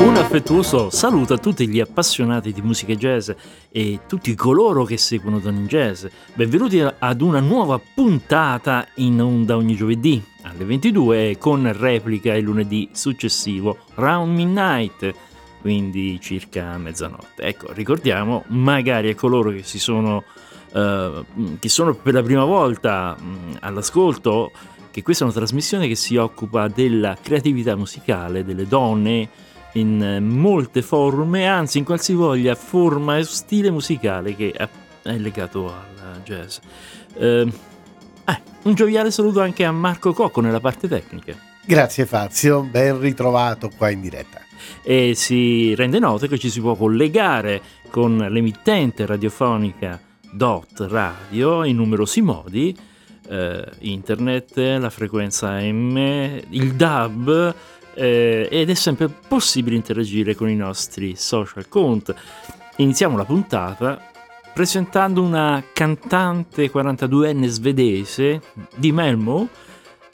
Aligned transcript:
Un 0.00 0.16
affettuoso 0.16 0.88
saluto 0.88 1.34
a 1.34 1.38
tutti 1.38 1.68
gli 1.68 1.78
appassionati 1.78 2.52
di 2.52 2.62
musica 2.62 2.94
jazz 2.94 3.30
e 3.70 4.00
tutti 4.08 4.34
coloro 4.34 4.84
che 4.84 4.96
seguono 4.96 5.40
Don 5.40 5.66
Jazz. 5.66 6.06
Benvenuti 6.32 6.80
ad 6.80 7.20
una 7.20 7.40
nuova 7.40 7.78
puntata 7.78 8.88
in 8.94 9.20
onda 9.20 9.56
ogni 9.56 9.74
giovedì 9.76 10.24
alle 10.44 10.64
22 10.64 11.36
con 11.38 11.70
replica 11.76 12.34
il 12.34 12.44
lunedì 12.44 12.88
successivo, 12.92 13.76
round 13.96 14.34
midnight, 14.34 15.14
quindi 15.60 16.18
circa 16.18 16.78
mezzanotte. 16.78 17.42
Ecco, 17.42 17.70
ricordiamo 17.74 18.44
magari 18.48 19.10
a 19.10 19.14
coloro 19.14 19.50
che 19.50 19.62
si 19.64 19.78
sono, 19.78 20.24
uh, 20.72 21.24
che 21.58 21.68
sono 21.68 21.94
per 21.94 22.14
la 22.14 22.22
prima 22.22 22.44
volta 22.44 23.14
um, 23.20 23.54
all'ascolto 23.60 24.50
che 24.90 25.02
questa 25.02 25.24
è 25.24 25.26
una 25.26 25.36
trasmissione 25.36 25.86
che 25.86 25.94
si 25.94 26.16
occupa 26.16 26.68
della 26.68 27.16
creatività 27.20 27.76
musicale 27.76 28.44
delle 28.44 28.66
donne 28.66 29.28
in 29.74 30.18
molte 30.20 30.82
forme, 30.82 31.46
anzi 31.46 31.78
in 31.78 31.84
qualsivoglia 31.84 32.54
forma 32.54 33.18
e 33.18 33.24
stile 33.24 33.70
musicale 33.70 34.34
che 34.34 34.52
è 34.52 35.16
legato 35.16 35.66
al 35.66 36.22
jazz. 36.24 36.58
Eh, 37.14 37.52
eh, 38.26 38.42
un 38.62 38.74
gioviale 38.74 39.10
saluto 39.10 39.40
anche 39.40 39.64
a 39.64 39.72
Marco 39.72 40.12
Cocco 40.12 40.40
nella 40.40 40.60
parte 40.60 40.88
tecnica. 40.88 41.34
Grazie 41.64 42.06
Fazio, 42.06 42.62
ben 42.62 42.98
ritrovato 42.98 43.70
qua 43.76 43.90
in 43.90 44.00
diretta. 44.00 44.40
E 44.82 45.14
si 45.14 45.74
rende 45.74 45.98
noto 45.98 46.26
che 46.26 46.38
ci 46.38 46.50
si 46.50 46.60
può 46.60 46.74
collegare 46.74 47.60
con 47.90 48.16
l'emittente 48.16 49.06
radiofonica 49.06 50.00
Dot 50.32 50.86
Radio 50.88 51.64
in 51.64 51.76
numerosi 51.76 52.20
modi, 52.20 52.76
eh, 53.28 53.64
internet, 53.80 54.56
la 54.56 54.90
frequenza 54.90 55.60
M, 55.60 55.96
il 56.50 56.74
DAB, 56.74 57.54
eh, 58.00 58.48
ed 58.50 58.70
è 58.70 58.74
sempre 58.74 59.08
possibile 59.08 59.76
interagire 59.76 60.34
con 60.34 60.48
i 60.48 60.56
nostri 60.56 61.16
social 61.16 61.64
account. 61.64 62.14
Iniziamo 62.76 63.14
la 63.14 63.26
puntata 63.26 64.02
presentando 64.54 65.22
una 65.22 65.62
cantante 65.70 66.72
42enne 66.72 67.46
svedese 67.46 68.40
di 68.74 68.90
Melmo. 68.90 69.48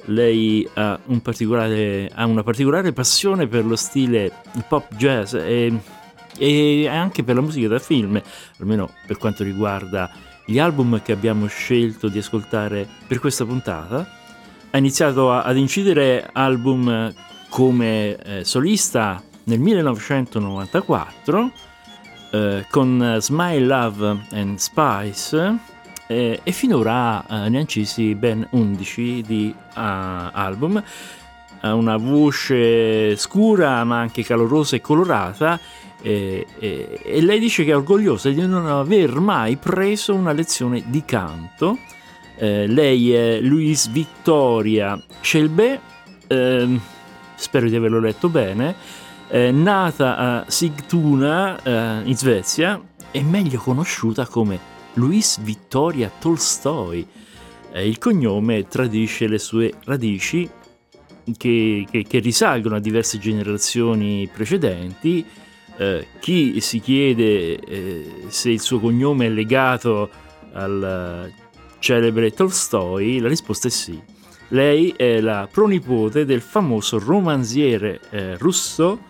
Lei 0.06 0.68
ha, 0.74 0.98
un 1.06 1.20
ha, 1.24 2.26
una 2.26 2.42
particolare 2.42 2.92
passione 2.92 3.46
per 3.46 3.64
lo 3.64 3.76
stile 3.76 4.32
pop 4.66 4.92
jazz 4.96 5.34
e, 5.34 5.72
e 6.38 6.88
anche 6.88 7.22
per 7.22 7.36
la 7.36 7.40
musica 7.40 7.68
da 7.68 7.78
film, 7.78 8.20
almeno 8.58 8.90
per 9.06 9.16
quanto 9.16 9.44
riguarda 9.44 10.10
gli 10.44 10.58
album 10.58 11.00
che 11.02 11.12
abbiamo 11.12 11.46
scelto 11.46 12.08
di 12.08 12.18
ascoltare 12.18 12.86
per 13.06 13.20
questa 13.20 13.44
puntata. 13.44 14.08
Ha 14.70 14.78
iniziato 14.78 15.30
a, 15.30 15.42
ad 15.42 15.56
incidere 15.56 16.28
album 16.32 17.14
come 17.56 18.16
eh, 18.16 18.44
solista 18.44 19.22
nel 19.44 19.58
1994 19.60 21.52
eh, 22.30 22.66
con 22.68 23.16
Smile, 23.18 23.60
Love 23.60 24.26
and 24.32 24.58
Spice 24.58 25.56
eh, 26.06 26.40
e 26.42 26.52
finora 26.52 27.24
eh, 27.26 27.48
ne 27.48 27.56
ha 27.56 27.60
incisi 27.60 28.14
ben 28.14 28.46
11 28.50 29.22
di 29.26 29.54
uh, 29.56 29.62
album. 29.72 30.84
Ha 31.60 31.72
una 31.72 31.96
voce 31.96 33.16
scura 33.16 33.82
ma 33.84 34.00
anche 34.00 34.22
calorosa 34.22 34.76
e 34.76 34.82
colorata 34.82 35.58
e, 36.02 36.46
e, 36.58 37.00
e, 37.02 37.22
lei 37.22 37.38
dice 37.38 37.64
che 37.64 37.70
è 37.70 37.76
orgogliosa 37.76 38.28
di 38.28 38.46
non 38.46 38.66
aver 38.66 39.18
mai 39.18 39.56
preso 39.56 40.12
una 40.12 40.32
lezione 40.32 40.84
di 40.88 41.02
canto. 41.06 41.78
Eh, 42.36 42.66
lei 42.66 43.14
è 43.14 43.40
Louise 43.40 43.88
Victoria 43.90 45.02
Shelby. 45.22 45.80
Eh, 46.26 46.94
spero 47.36 47.68
di 47.68 47.76
averlo 47.76 48.00
letto 48.00 48.28
bene, 48.28 48.74
eh, 49.28 49.50
nata 49.50 50.16
a 50.16 50.44
Sigtuna 50.48 51.62
eh, 51.62 52.02
in 52.04 52.16
Svezia, 52.16 52.80
è 53.10 53.20
meglio 53.22 53.58
conosciuta 53.58 54.26
come 54.26 54.58
Louise 54.94 55.40
Vittoria 55.42 56.10
Tolstoi. 56.18 57.06
Eh, 57.72 57.86
il 57.86 57.98
cognome 57.98 58.66
tradisce 58.66 59.26
le 59.26 59.38
sue 59.38 59.72
radici 59.84 60.48
che, 61.36 61.86
che, 61.90 62.02
che 62.02 62.18
risalgono 62.18 62.76
a 62.76 62.80
diverse 62.80 63.18
generazioni 63.18 64.28
precedenti. 64.32 65.24
Eh, 65.78 66.06
chi 66.20 66.60
si 66.60 66.80
chiede 66.80 67.58
eh, 67.58 68.24
se 68.28 68.50
il 68.50 68.60
suo 68.60 68.80
cognome 68.80 69.26
è 69.26 69.28
legato 69.28 70.08
al 70.52 71.30
celebre 71.78 72.30
Tolstoi, 72.30 73.18
la 73.18 73.28
risposta 73.28 73.68
è 73.68 73.70
sì. 73.70 74.00
Lei 74.48 74.94
è 74.96 75.20
la 75.20 75.48
pronipote 75.50 76.24
del 76.24 76.40
famoso 76.40 76.98
romanziere 76.98 78.00
eh, 78.10 78.36
russo 78.36 79.00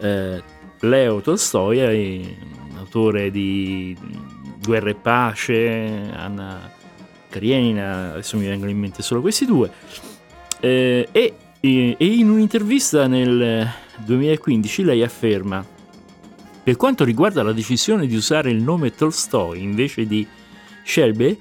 eh, 0.00 0.42
Leo 0.80 1.20
Tolstoi, 1.20 2.36
autore 2.76 3.30
di 3.30 3.96
Guerra 4.64 4.90
e 4.90 4.94
Pace, 4.94 6.10
Anna 6.14 6.72
Karenina, 7.28 8.12
adesso 8.12 8.36
mi 8.36 8.46
vengono 8.46 8.70
in 8.70 8.78
mente 8.78 9.02
solo 9.02 9.20
questi 9.20 9.44
due. 9.44 9.70
Eh, 10.60 11.08
e, 11.12 11.34
e 11.60 11.96
in 11.98 12.30
un'intervista 12.30 13.06
nel 13.06 13.68
2015 14.04 14.84
lei 14.84 15.02
afferma 15.02 15.64
per 16.62 16.76
quanto 16.76 17.04
riguarda 17.04 17.42
la 17.42 17.52
decisione 17.52 18.06
di 18.06 18.14
usare 18.14 18.50
il 18.50 18.62
nome 18.62 18.94
Tolstoi 18.94 19.62
invece 19.62 20.06
di 20.06 20.26
Shelby, 20.84 21.40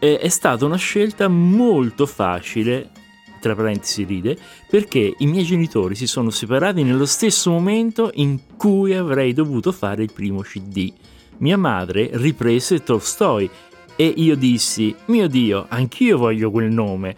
è 0.00 0.28
stata 0.28 0.64
una 0.64 0.76
scelta 0.76 1.28
molto 1.28 2.06
facile, 2.06 2.90
tra 3.38 3.54
parentesi 3.54 4.04
ride, 4.04 4.36
perché 4.66 5.14
i 5.18 5.26
miei 5.26 5.44
genitori 5.44 5.94
si 5.94 6.06
sono 6.06 6.30
separati 6.30 6.82
nello 6.82 7.04
stesso 7.04 7.50
momento 7.50 8.10
in 8.14 8.56
cui 8.56 8.94
avrei 8.94 9.34
dovuto 9.34 9.72
fare 9.72 10.02
il 10.02 10.12
primo 10.12 10.40
CD. 10.40 10.90
Mia 11.38 11.58
madre 11.58 12.08
riprese 12.14 12.82
Tolstoi 12.82 13.48
e 13.94 14.06
io 14.16 14.36
dissi, 14.36 14.94
mio 15.06 15.28
Dio, 15.28 15.66
anch'io 15.68 16.16
voglio 16.16 16.50
quel 16.50 16.72
nome. 16.72 17.16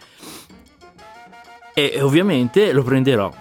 E 1.74 2.00
ovviamente 2.02 2.72
lo 2.72 2.82
prenderò. 2.82 3.32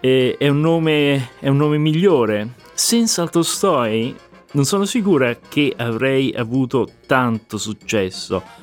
E 0.00 0.34
è, 0.36 0.48
un 0.48 0.60
nome, 0.60 1.30
è 1.38 1.46
un 1.46 1.56
nome 1.56 1.78
migliore. 1.78 2.54
Senza 2.74 3.28
Tolstoi 3.28 4.16
non 4.52 4.64
sono 4.64 4.84
sicura 4.84 5.36
che 5.36 5.72
avrei 5.76 6.32
avuto 6.34 6.88
tanto 7.06 7.56
successo 7.56 8.62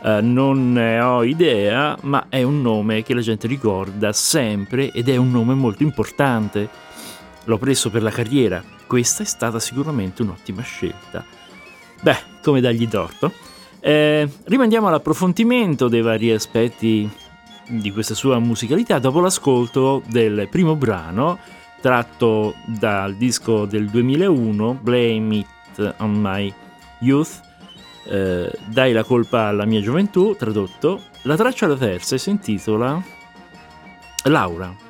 Uh, 0.00 0.18
non 0.20 0.72
ne 0.72 1.00
ho 1.00 1.24
idea, 1.24 1.96
ma 2.02 2.26
è 2.28 2.42
un 2.42 2.62
nome 2.62 3.02
che 3.02 3.14
la 3.14 3.20
gente 3.20 3.46
ricorda 3.46 4.12
sempre 4.12 4.92
ed 4.92 5.08
è 5.08 5.16
un 5.16 5.30
nome 5.30 5.54
molto 5.54 5.82
importante. 5.82 6.68
L'ho 7.44 7.58
preso 7.58 7.90
per 7.90 8.02
la 8.02 8.10
carriera, 8.10 8.62
questa 8.86 9.22
è 9.22 9.26
stata 9.26 9.58
sicuramente 9.58 10.22
un'ottima 10.22 10.62
scelta. 10.62 11.24
Beh, 12.00 12.16
come 12.42 12.60
dargli 12.60 12.86
torto. 12.88 13.32
Eh, 13.80 14.28
rimandiamo 14.44 14.88
all'approfondimento 14.88 15.88
dei 15.88 16.02
vari 16.02 16.32
aspetti 16.32 17.08
di 17.68 17.92
questa 17.92 18.14
sua 18.14 18.38
musicalità 18.38 18.98
dopo 18.98 19.20
l'ascolto 19.20 20.02
del 20.06 20.48
primo 20.50 20.74
brano 20.74 21.38
tratto 21.80 22.54
dal 22.64 23.14
disco 23.14 23.66
del 23.66 23.88
2001 23.88 24.78
Blame 24.80 25.36
It 25.36 25.94
on 25.98 26.12
My 26.12 26.52
Youth 27.00 27.40
eh, 28.08 28.50
Dai 28.64 28.92
la 28.92 29.04
colpa 29.04 29.46
alla 29.46 29.64
mia 29.64 29.80
gioventù, 29.80 30.34
tradotto. 30.36 31.02
La 31.22 31.36
traccia 31.36 31.66
da 31.66 31.76
terza 31.76 32.16
si 32.16 32.30
intitola 32.30 33.02
Laura. 34.24 34.87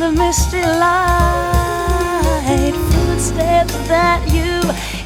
The 0.00 0.10
misty 0.12 0.62
light, 0.62 2.72
footsteps 2.90 3.74
that 3.86 4.26
you 4.32 4.60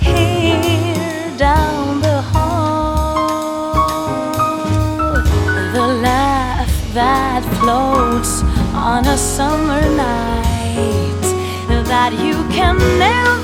hear 0.08 1.36
down 1.36 2.00
the 2.00 2.22
hall, 2.22 3.74
the 5.74 5.86
laugh 6.00 6.94
that 6.94 7.42
floats 7.58 8.42
on 8.72 9.04
a 9.06 9.18
summer 9.18 9.82
night 9.96 10.34
that 11.94 12.12
you 12.12 12.34
can 12.54 12.76
never 12.98 13.43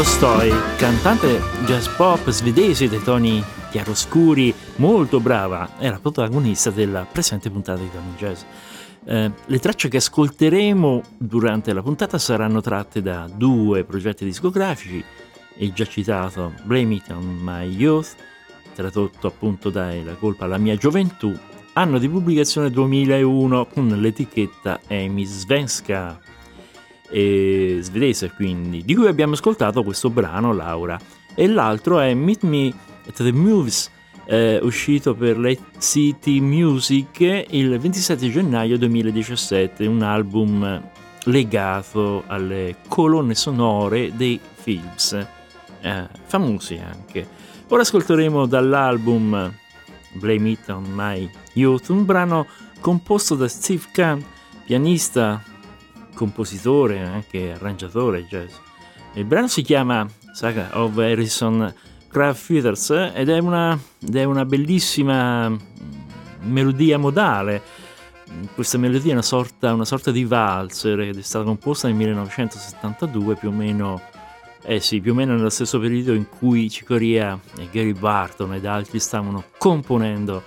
Tolstoi, 0.00 0.50
cantante 0.78 1.42
jazz 1.66 1.86
pop 1.88 2.30
svedese 2.30 2.88
dai 2.88 3.02
toni 3.02 3.44
chiaroscuri, 3.70 4.54
molto 4.76 5.20
brava, 5.20 5.76
è 5.76 5.90
la 5.90 5.98
protagonista 5.98 6.70
della 6.70 7.04
presente 7.04 7.50
puntata 7.50 7.82
di 7.82 7.90
Tony 7.90 8.14
Jazz. 8.16 8.40
Eh, 9.04 9.30
le 9.44 9.58
tracce 9.58 9.88
che 9.90 9.98
ascolteremo 9.98 11.02
durante 11.18 11.74
la 11.74 11.82
puntata 11.82 12.16
saranno 12.16 12.62
tratte 12.62 13.02
da 13.02 13.28
due 13.30 13.84
progetti 13.84 14.24
discografici, 14.24 15.04
il 15.58 15.72
già 15.74 15.84
citato 15.84 16.54
Blame 16.62 16.94
It 16.94 17.10
on 17.10 17.38
My 17.38 17.68
Youth, 17.68 18.16
tradotto 18.74 19.26
appunto 19.26 19.68
dai 19.68 20.02
La 20.02 20.14
colpa 20.14 20.46
alla 20.46 20.56
mia 20.56 20.76
gioventù, 20.76 21.38
anno 21.74 21.98
di 21.98 22.08
pubblicazione 22.08 22.70
2001 22.70 23.66
con 23.66 23.88
l'etichetta 23.88 24.80
Amy 24.88 25.26
Svenska 25.26 26.18
e 27.10 27.78
svedese 27.80 28.30
quindi, 28.30 28.84
di 28.84 28.94
cui 28.94 29.08
abbiamo 29.08 29.34
ascoltato 29.34 29.82
questo 29.82 30.10
brano 30.10 30.52
Laura. 30.52 30.98
E 31.34 31.46
l'altro 31.46 32.00
è 32.00 32.14
Meet 32.14 32.42
Me 32.42 32.72
at 33.06 33.16
the 33.16 33.32
Movies 33.32 33.90
eh, 34.30 34.60
uscito 34.62 35.14
per 35.14 35.36
Let 35.38 35.60
City 35.80 36.38
Music 36.38 37.46
il 37.50 37.76
27 37.76 38.30
gennaio 38.30 38.78
2017, 38.78 39.86
un 39.86 40.02
album 40.02 40.82
legato 41.24 42.22
alle 42.28 42.76
colonne 42.86 43.34
sonore 43.34 44.14
dei 44.14 44.38
films, 44.54 45.26
eh, 45.80 46.08
famosi 46.26 46.78
anche. 46.78 47.26
Ora 47.68 47.82
ascolteremo 47.82 48.46
dall'album 48.46 49.52
Blame 50.12 50.50
It 50.50 50.68
on 50.68 50.84
My 50.94 51.28
Youth, 51.54 51.88
un 51.88 52.04
brano 52.04 52.46
composto 52.78 53.34
da 53.34 53.48
Steve 53.48 53.86
Kahn, 53.90 54.22
pianista, 54.64 55.42
compositore, 56.20 57.00
anche 57.00 57.52
arrangiatore 57.52 58.26
jazz. 58.26 58.52
Il 59.14 59.24
brano 59.24 59.48
si 59.48 59.62
chiama 59.62 60.06
Saga 60.34 60.68
of 60.78 60.98
Harrison 60.98 61.72
Craft 62.08 62.42
Feathers 62.42 62.90
ed 63.14 63.30
è 63.30 63.38
una, 63.38 63.78
ed 64.02 64.16
è 64.16 64.24
una 64.24 64.44
bellissima 64.44 65.50
melodia 66.42 66.98
modale. 66.98 67.62
Questa 68.54 68.76
melodia 68.76 69.10
è 69.10 69.12
una 69.14 69.22
sorta, 69.22 69.72
una 69.72 69.86
sorta 69.86 70.10
di 70.10 70.24
valzer 70.24 71.00
ed 71.00 71.16
è 71.16 71.22
stata 71.22 71.46
composta 71.46 71.88
nel 71.88 71.96
1972 71.96 73.36
più 73.36 73.48
o 73.48 73.52
meno 73.52 74.02
eh 74.62 74.78
sì, 74.78 75.00
più 75.00 75.12
o 75.12 75.14
meno 75.14 75.34
nello 75.34 75.48
stesso 75.48 75.78
periodo 75.80 76.12
in 76.12 76.28
cui 76.28 76.68
Cicoria 76.68 77.38
e 77.56 77.66
Gary 77.72 77.94
Barton 77.94 78.52
ed 78.52 78.66
altri 78.66 79.00
stavano 79.00 79.44
componendo 79.56 80.42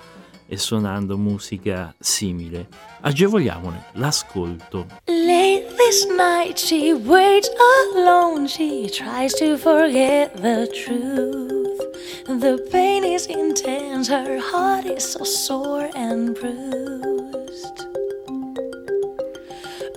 e 0.53 0.57
suonando 0.57 1.17
musica 1.17 1.93
simile. 1.99 2.67
Agevoliamone 3.01 3.85
l'ascolto. 3.93 4.85
Late 5.07 5.67
this 5.75 6.05
night 6.05 6.59
she 6.59 6.93
waits 6.93 7.49
alone. 7.95 8.47
She 8.47 8.87
tries 8.89 9.33
to 9.39 9.57
forget 9.57 10.35
the 10.35 10.67
truth. 10.67 11.81
The 12.27 12.63
pain 12.71 13.03
is 13.03 13.25
intense, 13.25 14.07
her 14.09 14.39
heart 14.39 14.85
is 14.85 15.03
so 15.03 15.23
sore 15.23 15.89
and 15.95 16.37
bruised. 16.39 17.87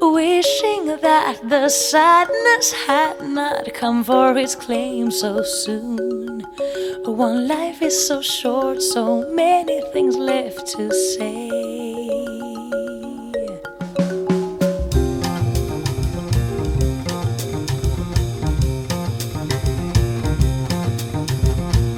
Wishing 0.01 0.99
that 1.03 1.39
the 1.49 1.69
sadness 1.69 2.73
had 2.87 3.21
not 3.21 3.75
come 3.75 4.03
for 4.03 4.37
its 4.39 4.55
claim 4.55 5.11
so 5.11 5.43
soon. 5.43 6.43
One 7.07 7.47
life 7.47 7.83
is 7.83 8.07
so 8.09 8.21
short, 8.21 8.83
so 8.83 9.31
many 9.31 9.81
things 9.93 10.17
left 10.17 10.67
to 10.77 10.93
say. 10.93 11.49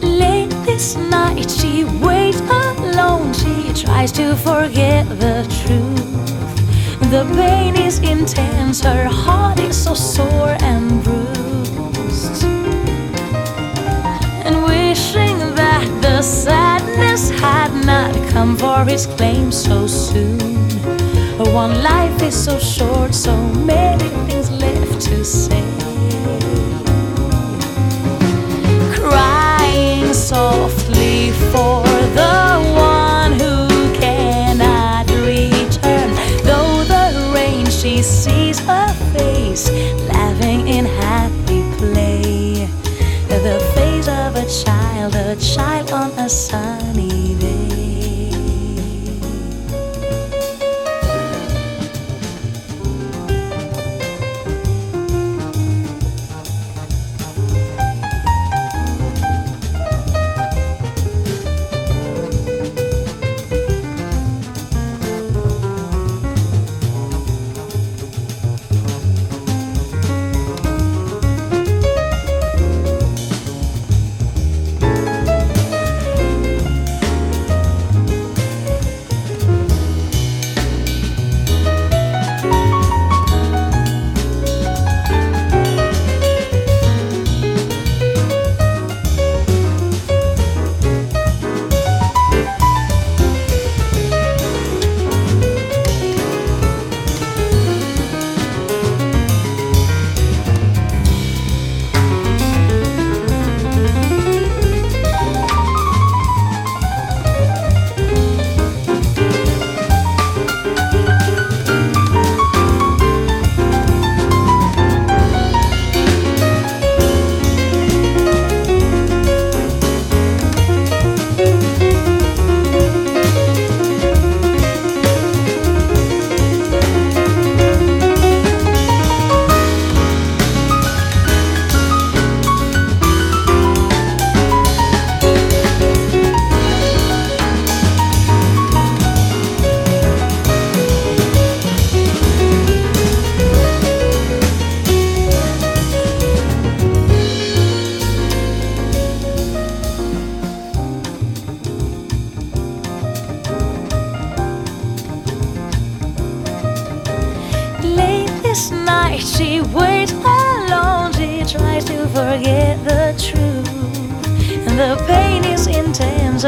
Late 0.02 0.50
this 0.66 0.96
night, 0.96 1.50
she 1.50 1.84
waits 2.04 2.40
alone. 2.42 3.32
She 3.32 3.72
tries 3.82 4.12
to 4.12 4.36
forget 4.36 5.08
the 5.08 5.42
truth. 5.64 7.10
The 7.10 7.24
pain 7.34 7.76
is 7.76 7.98
intense, 8.00 8.82
her 8.82 9.06
heart 9.06 9.58
is 9.58 9.82
so 9.82 9.94
sore 9.94 10.56
and 10.60 11.02
bruised. 11.02 11.37
The 16.18 16.24
sadness 16.24 17.30
had 17.30 17.72
not 17.86 18.12
come 18.30 18.56
for 18.56 18.84
its 18.88 19.06
claim 19.06 19.52
so 19.52 19.86
soon. 19.86 20.40
One 21.54 21.80
life 21.80 22.20
is 22.22 22.34
so 22.34 22.58
short, 22.58 23.14
so 23.14 23.36
many 23.72 24.08
things 24.26 24.50
left 24.50 25.00
to 25.02 25.24
say 25.24 25.62
crying 28.98 30.12
softly 30.12 31.30
for 31.52 31.84
the 32.18 32.38
one 32.74 33.32
who 33.42 33.68
cannot 33.94 35.08
return. 35.10 36.08
Though 36.42 36.82
the 36.94 37.30
rain, 37.32 37.66
she 37.66 38.02
sees 38.02 38.58
her 38.58 38.77
a 45.14 45.36
child 45.36 45.92
on 45.92 46.10
a 46.18 46.28
sunny 46.28 47.34
day. 47.36 47.87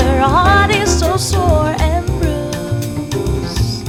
Her 0.03 0.21
heart 0.21 0.71
is 0.71 0.91
so 0.99 1.17
sore 1.17 1.75
and 1.79 2.07
bruised. 2.21 3.89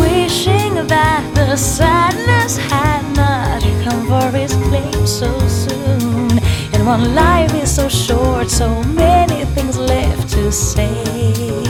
Wishing 0.00 0.74
that 0.86 1.22
the 1.34 1.56
sadness 1.56 2.56
had 2.56 3.02
not 3.16 3.62
come 3.84 4.06
for 4.06 4.36
its 4.36 4.54
claim 4.68 5.06
so 5.06 5.30
soon. 5.48 6.38
And 6.72 6.86
one 6.86 7.14
life 7.14 7.54
is 7.54 7.74
so 7.74 7.88
short, 7.88 8.50
so 8.50 8.82
many 8.84 9.44
things 9.54 9.76
left 9.78 10.28
to 10.30 10.52
say. 10.52 11.67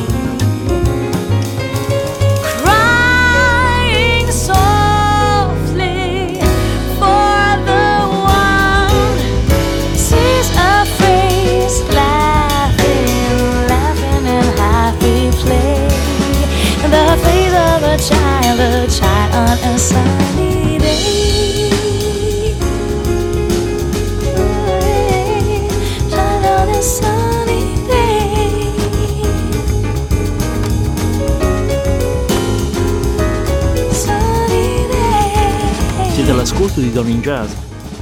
Ascolto 36.68 36.80
di 36.80 36.92
Don 36.92 37.08
in 37.08 37.20
Jazz, 37.22 37.52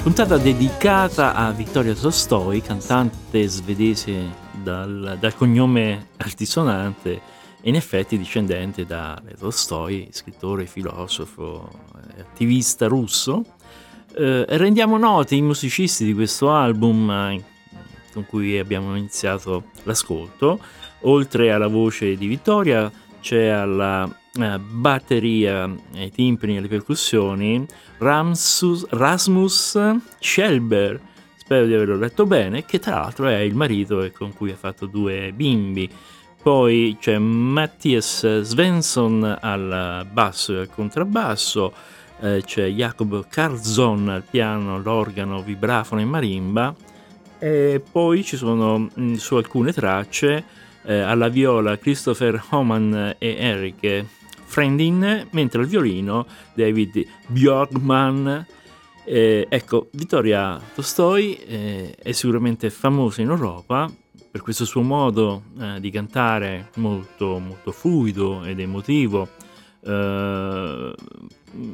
puntata 0.03 0.37
dedicata 0.39 1.35
a 1.35 1.53
Vittoria 1.53 1.95
Tolstoi, 1.95 2.61
cantante 2.61 3.47
svedese 3.47 4.29
dal, 4.61 5.17
dal 5.21 5.37
cognome 5.37 6.09
altisonante 6.17 7.13
e 7.61 7.69
in 7.69 7.77
effetti 7.77 8.19
discendente 8.19 8.85
da 8.85 9.23
Tolstoi, 9.39 10.09
scrittore, 10.11 10.67
filosofo, 10.67 11.71
attivista 12.19 12.89
russo. 12.89 13.45
Eh, 14.17 14.45
rendiamo 14.49 14.99
noti 14.99 15.37
i 15.37 15.43
musicisti 15.43 16.05
di 16.05 16.15
questo 16.15 16.51
album 16.51 17.09
eh, 17.09 17.45
con 18.13 18.27
cui 18.27 18.59
abbiamo 18.59 18.97
iniziato 18.97 19.67
l'ascolto. 19.85 20.59
Oltre 21.03 21.53
alla 21.53 21.69
voce 21.69 22.17
di 22.17 22.27
Vittoria 22.27 22.91
c'è 23.21 23.47
alla 23.47 24.11
eh, 24.45 24.59
batteria, 24.59 25.71
ai 25.95 26.11
timpani 26.11 26.55
e 26.55 26.59
alle 26.59 26.69
percussioni 26.69 27.67
Ramsus, 27.99 28.87
Rasmus 28.91 29.79
Schelber, 30.19 31.01
spero 31.37 31.67
di 31.67 31.75
averlo 31.75 31.97
letto 31.97 32.27
bene, 32.27 32.65
che 32.65 32.79
tra 32.79 33.01
l'altro 33.01 33.29
è 33.29 33.39
il 33.39 33.55
marito 33.55 34.11
con 34.17 34.35
cui 34.35 34.51
ha 34.51 34.57
fatto 34.57 34.87
due 34.87 35.33
bimbi. 35.33 35.89
Poi 36.43 36.97
c'è 37.01 37.19
Mattias 37.19 38.41
Svensson 38.43 39.39
al 39.41 40.07
basso 40.11 40.55
e 40.55 40.59
al 40.59 40.71
contrabbasso, 40.71 41.73
eh, 42.21 42.43
c'è 42.45 42.69
Jacob 42.69 43.27
Carlson 43.29 44.09
al 44.09 44.23
piano, 44.23 44.81
l'organo, 44.81 45.43
vibrafono 45.43 46.01
e 46.01 46.05
marimba, 46.05 46.75
e 47.39 47.83
poi 47.91 48.23
ci 48.23 48.37
sono 48.37 48.89
mm, 48.99 49.15
su 49.15 49.35
alcune 49.37 49.73
tracce 49.73 50.45
eh, 50.85 51.01
alla 51.01 51.29
viola 51.29 51.77
Christopher 51.79 52.43
Homan 52.51 53.17
e 53.19 53.37
Eric 53.39 54.05
Friendin, 54.47 55.29
mentre 55.31 55.61
al 55.61 55.67
violino 55.67 56.27
David 56.55 57.07
Bjorkman. 57.27 58.47
Eh, 59.05 59.47
ecco, 59.49 59.89
Vittoria 59.93 60.61
Tolstoi 60.75 61.35
eh, 61.37 61.95
è 61.95 62.13
sicuramente 62.13 62.71
famosa 62.71 63.23
in 63.23 63.29
Europa 63.29 63.89
per 64.31 64.41
questo 64.43 64.65
suo 64.65 64.83
modo 64.83 65.45
eh, 65.59 65.81
di 65.81 65.91
cantare 65.91 66.71
molto, 66.77 67.39
molto 67.39 67.73
fluido 67.73 68.45
ed 68.45 68.61
emotivo. 68.61 69.29
Uh, 69.81 70.93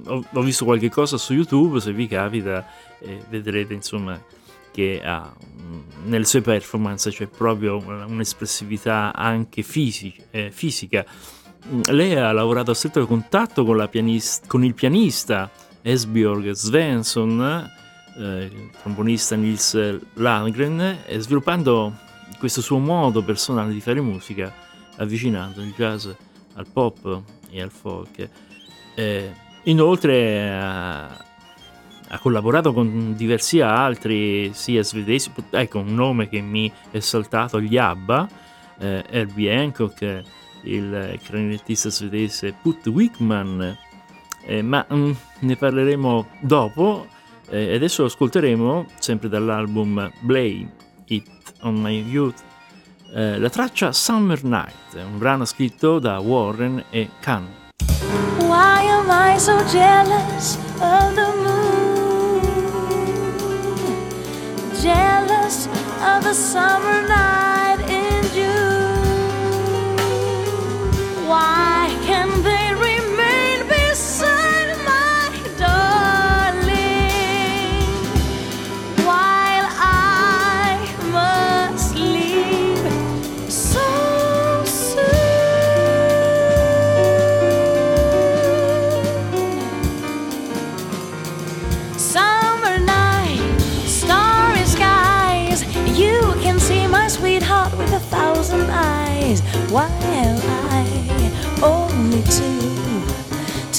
ho, 0.05 0.25
ho, 0.31 0.41
visto 0.43 0.67
qualche 0.67 0.91
cosa 0.91 1.17
su 1.17 1.33
YouTube, 1.33 1.81
se 1.81 1.93
vi 1.93 2.07
capita, 2.07 2.67
eh, 3.01 3.19
vedrete 3.31 3.73
insomma 3.73 4.21
che 4.71 5.01
ha, 5.03 5.35
nelle 6.05 6.25
sue 6.25 6.41
performance 6.41 7.11
c'è 7.11 7.27
proprio 7.27 7.79
un'espressività 7.79 9.13
anche 9.15 9.63
fisica, 9.63 10.23
eh, 10.31 10.51
fisica. 10.51 11.05
Lei 11.65 12.15
ha 12.17 12.33
lavorato 12.33 12.73
a 12.73 12.75
stretto 12.75 13.07
contatto 13.07 13.65
con, 13.65 13.87
pianista, 13.89 14.47
con 14.49 14.65
il 14.65 14.75
pianista 14.75 15.51
Esbjörg 15.81 16.51
Svensson, 16.51 17.71
eh, 18.19 18.51
il 18.53 18.71
trombonista 18.81 19.37
Nils 19.37 20.01
Landgren, 20.15 20.99
sviluppando 21.19 21.97
questo 22.39 22.61
suo 22.61 22.79
modo 22.79 23.23
personale 23.23 23.73
di 23.73 23.81
fare 23.81 24.01
musica, 24.01 24.53
avvicinando 24.97 25.63
il 25.63 25.73
jazz 25.77 26.09
al 26.55 26.67
pop 26.67 27.23
e 27.51 27.63
al 27.63 27.71
folk. 27.71 28.29
Eh, 28.97 29.33
inoltre 29.65 30.53
ha, 30.53 31.05
ha 31.05 32.19
collaborato 32.19 32.73
con 32.73 33.15
diversi 33.15 33.61
altri, 33.61 34.53
sia 34.53 34.83
svedesi, 34.83 35.31
ecco 35.51 35.79
un 35.79 35.95
nome 35.95 36.29
che 36.29 36.41
mi 36.41 36.71
è 36.91 36.99
saltato, 36.99 37.61
gli 37.61 37.77
ABBA, 37.77 38.29
eh, 38.79 39.05
Herbie 39.09 39.57
Hancock, 39.57 40.23
il 40.65 41.19
clarinettista 41.25 41.91
svedese 41.91 42.55
Put 42.61 42.87
Wickman, 42.87 43.77
eh, 44.45 44.63
ma 44.63 44.87
mm, 44.93 45.13
ne 45.41 45.57
parleremo 45.57 46.27
dopo. 46.41 47.07
Eh, 47.49 47.75
adesso 47.75 48.05
ascolteremo, 48.05 48.87
sempre 48.99 49.29
dall'album 49.29 50.11
Blame 50.21 50.73
It 51.07 51.29
on 51.61 51.81
My 51.81 52.03
Youth, 52.03 52.43
eh, 53.15 53.39
la 53.39 53.51
traccia 53.51 53.93
Summer 53.93 54.43
Night, 54.45 54.95
un 54.95 55.19
brano 55.19 55.45
scritto 55.45 55.99
da 55.99 56.19
Warren 56.19 56.85
e 56.91 57.11
Khan. 57.21 57.47
Why 58.39 58.87
am 58.89 59.09
I 59.09 59.39
so 59.39 59.57
jealous 59.71 60.57
of 60.79 61.15
the 61.15 61.33
jealous 64.83 65.69
of 66.03 66.25
the 66.25 66.35
summer 66.35 67.07
night 67.07 67.52
Why 71.33 71.62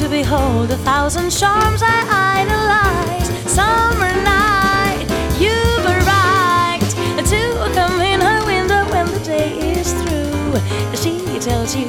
to 0.04 0.10
behold 0.10 0.70
a 0.70 0.78
thousand 0.80 1.30
charms 1.30 1.82
I 1.82 2.42
idolize? 2.42 3.30
Summer 3.50 4.14
night, 4.24 5.08
you 5.40 5.56
were 5.86 6.02
right 6.04 6.82
to 7.26 7.72
come 7.74 8.02
in 8.02 8.20
her 8.20 8.46
window 8.46 8.84
when 8.92 9.06
the 9.06 9.20
day 9.20 9.52
is 9.72 9.94
through. 9.94 10.60
She 10.98 11.40
tells 11.40 11.74
you 11.74 11.88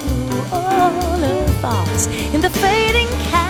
all 0.52 0.90
her 1.18 1.46
thoughts 1.60 2.06
in 2.06 2.40
the 2.40 2.50
fading 2.50 3.08
candlelight. 3.08 3.43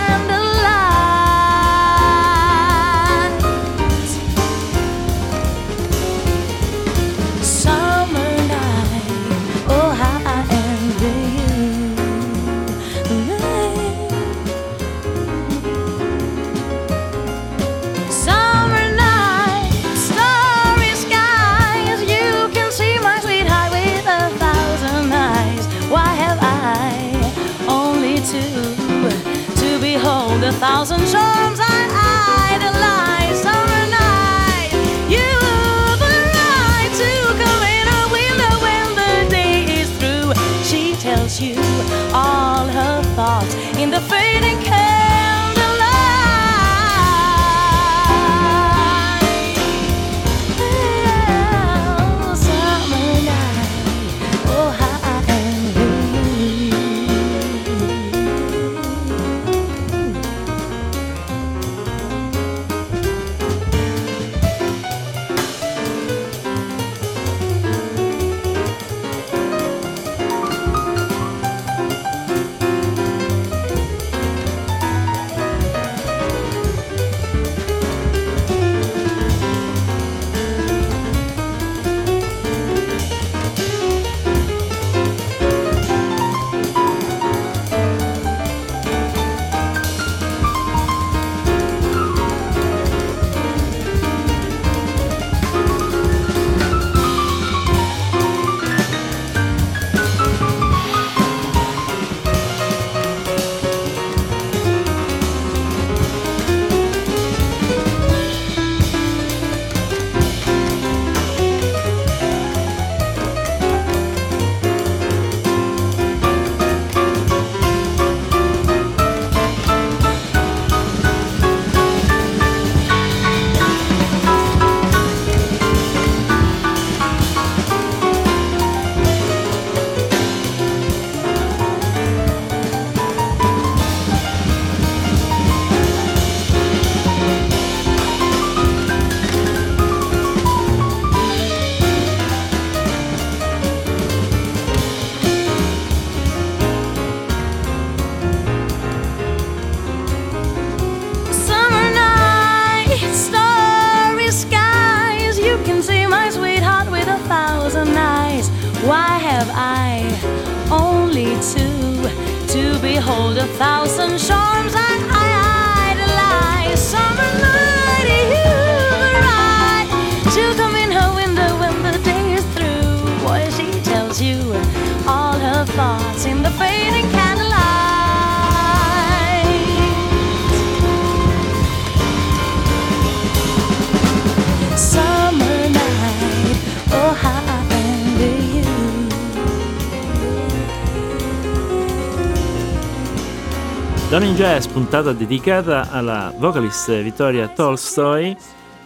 Donna 194.14 194.27
in 194.27 194.37
Jazz, 194.37 194.66
puntata 194.66 195.12
dedicata 195.12 195.90
alla 195.90 196.33
vocalist 196.38 197.03
Vittoria 197.03 197.48
Tolstoy. 197.48 198.37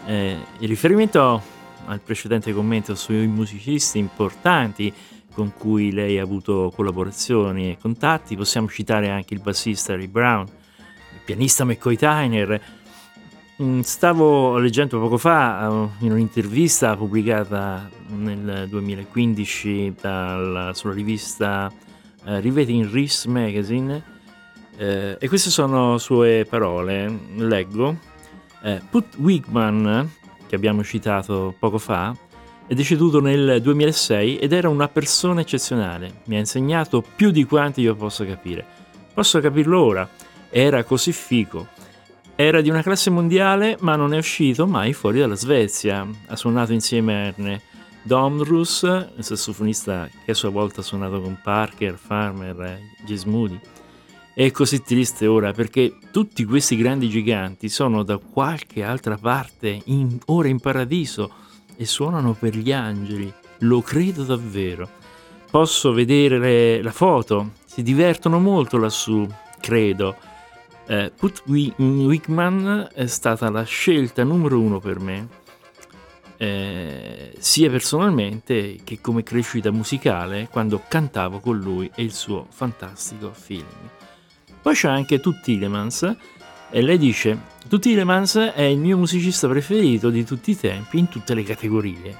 Eh, 0.06 0.36
in 0.60 0.66
riferimento 0.66 1.42
al 1.84 2.00
precedente 2.00 2.50
commento 2.54 2.94
sui 2.94 3.26
musicisti 3.26 3.98
importanti 3.98 4.90
con 5.34 5.52
cui 5.52 5.92
lei 5.92 6.18
ha 6.18 6.22
avuto 6.22 6.72
collaborazioni 6.74 7.72
e 7.72 7.76
contatti, 7.78 8.36
possiamo 8.36 8.68
citare 8.68 9.10
anche 9.10 9.34
il 9.34 9.40
bassista 9.40 9.94
Ray 9.94 10.06
Brown, 10.06 10.46
il 10.46 11.20
pianista 11.22 11.66
McCoy 11.66 11.96
Tyner. 11.96 12.62
Mm, 13.62 13.80
Stavo 13.80 14.56
leggendo 14.56 14.98
poco 14.98 15.18
fa 15.18 15.60
eh, 15.60 16.06
in 16.06 16.12
un'intervista 16.12 16.96
pubblicata 16.96 17.86
nel 18.16 18.64
2015 18.66 19.94
dal- 20.00 20.70
sulla 20.72 20.94
rivista 20.94 21.70
eh, 22.24 22.40
Riveting 22.40 22.90
Reese 22.90 23.28
Magazine 23.28 24.16
eh, 24.78 25.16
e 25.18 25.28
queste 25.28 25.50
sono 25.50 25.98
sue 25.98 26.46
parole, 26.48 27.12
leggo. 27.34 27.96
Eh, 28.62 28.80
Put 28.88 29.16
Wigman, 29.16 30.08
che 30.46 30.54
abbiamo 30.54 30.84
citato 30.84 31.52
poco 31.58 31.78
fa, 31.78 32.16
è 32.64 32.74
deceduto 32.74 33.20
nel 33.20 33.60
2006 33.60 34.38
ed 34.38 34.52
era 34.52 34.68
una 34.68 34.86
persona 34.86 35.40
eccezionale. 35.40 36.20
Mi 36.26 36.36
ha 36.36 36.38
insegnato 36.38 37.02
più 37.02 37.32
di 37.32 37.42
quanti 37.44 37.80
io 37.80 37.96
possa 37.96 38.24
capire. 38.24 38.64
Posso 39.12 39.40
capirlo 39.40 39.82
ora. 39.82 40.08
Era 40.48 40.84
così 40.84 41.12
fico. 41.12 41.66
Era 42.36 42.60
di 42.60 42.70
una 42.70 42.82
classe 42.82 43.10
mondiale, 43.10 43.76
ma 43.80 43.96
non 43.96 44.14
è 44.14 44.18
uscito 44.18 44.68
mai 44.68 44.92
fuori 44.92 45.18
dalla 45.18 45.34
Svezia. 45.34 46.06
Ha 46.26 46.36
suonato 46.36 46.72
insieme 46.72 47.14
a 47.14 47.18
Erne 47.26 47.62
Domrus, 48.02 48.82
il 48.82 49.24
sassofonista 49.24 50.08
che 50.24 50.30
a 50.30 50.34
sua 50.34 50.50
volta 50.50 50.82
ha 50.82 50.84
suonato 50.84 51.20
con 51.20 51.40
Parker, 51.42 51.96
Farmer 51.96 52.60
e 52.60 53.04
Jess 53.04 53.24
Moody. 53.24 53.58
È 54.38 54.52
così 54.52 54.82
triste 54.82 55.26
ora 55.26 55.50
perché 55.50 55.96
tutti 56.12 56.44
questi 56.44 56.76
grandi 56.76 57.08
giganti 57.08 57.68
sono 57.68 58.04
da 58.04 58.18
qualche 58.18 58.84
altra 58.84 59.16
parte, 59.16 59.80
in- 59.86 60.16
ora 60.26 60.46
in 60.46 60.60
paradiso, 60.60 61.28
e 61.76 61.84
suonano 61.84 62.34
per 62.34 62.54
gli 62.56 62.70
angeli. 62.70 63.32
Lo 63.62 63.80
credo 63.82 64.22
davvero. 64.22 64.88
Posso 65.50 65.92
vedere 65.92 66.38
le- 66.38 66.82
la 66.82 66.92
foto, 66.92 67.54
si 67.64 67.82
divertono 67.82 68.38
molto 68.38 68.76
lassù, 68.78 69.26
credo. 69.58 70.14
Eh, 70.86 71.10
Put 71.16 71.42
Wi- 71.46 71.74
Wickman 71.76 72.90
è 72.94 73.06
stata 73.06 73.50
la 73.50 73.64
scelta 73.64 74.22
numero 74.22 74.60
uno 74.60 74.78
per 74.78 75.00
me, 75.00 75.28
eh, 76.36 77.34
sia 77.38 77.68
personalmente 77.70 78.76
che 78.84 79.00
come 79.00 79.24
crescita 79.24 79.72
musicale 79.72 80.46
quando 80.48 80.80
cantavo 80.86 81.40
con 81.40 81.58
lui 81.58 81.90
e 81.92 82.04
il 82.04 82.12
suo 82.12 82.46
fantastico 82.48 83.32
film. 83.32 83.96
Poi 84.60 84.74
c'è 84.74 84.88
anche 84.88 85.20
Tut 85.20 85.40
Tillemans 85.40 86.16
e 86.70 86.82
lei 86.82 86.98
dice 86.98 87.38
Tut 87.68 87.80
Tillemans 87.80 88.36
è 88.36 88.62
il 88.62 88.78
mio 88.78 88.96
musicista 88.96 89.48
preferito 89.48 90.10
di 90.10 90.24
tutti 90.24 90.50
i 90.50 90.56
tempi 90.56 90.98
in 90.98 91.08
tutte 91.08 91.34
le 91.34 91.42
categorie. 91.42 92.16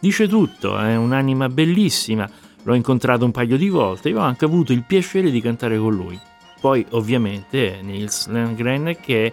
Dice 0.00 0.26
tutto, 0.26 0.76
è 0.78 0.96
un'anima 0.96 1.48
bellissima, 1.48 2.28
l'ho 2.62 2.74
incontrato 2.74 3.24
un 3.24 3.30
paio 3.30 3.56
di 3.56 3.68
volte 3.68 4.08
e 4.08 4.14
ho 4.14 4.20
anche 4.20 4.44
avuto 4.44 4.72
il 4.72 4.82
piacere 4.82 5.30
di 5.30 5.40
cantare 5.40 5.78
con 5.78 5.94
lui. 5.94 6.18
Poi 6.60 6.84
ovviamente 6.90 7.80
Nils 7.82 8.28
Landgren 8.28 8.96
che 9.00 9.26
è 9.26 9.32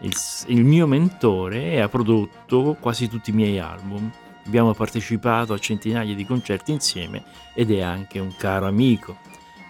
il, 0.00 0.12
il 0.46 0.64
mio 0.64 0.86
mentore 0.86 1.72
e 1.72 1.80
ha 1.80 1.88
prodotto 1.88 2.76
quasi 2.80 3.08
tutti 3.08 3.30
i 3.30 3.34
miei 3.34 3.58
album. 3.58 4.10
Abbiamo 4.46 4.72
partecipato 4.72 5.52
a 5.52 5.58
centinaia 5.58 6.14
di 6.14 6.24
concerti 6.24 6.72
insieme 6.72 7.22
ed 7.54 7.70
è 7.70 7.80
anche 7.80 8.18
un 8.18 8.34
caro 8.36 8.66
amico. 8.66 9.18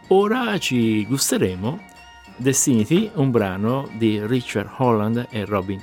Ora 0.09 0.57
ci 0.59 1.05
gusteremo 1.07 1.88
Destinity, 2.39 3.11
un 3.15 3.31
brano 3.31 3.89
di 3.97 4.25
Richard 4.25 4.71
Holland 4.79 5.27
e 5.31 5.45
Robin 5.45 5.83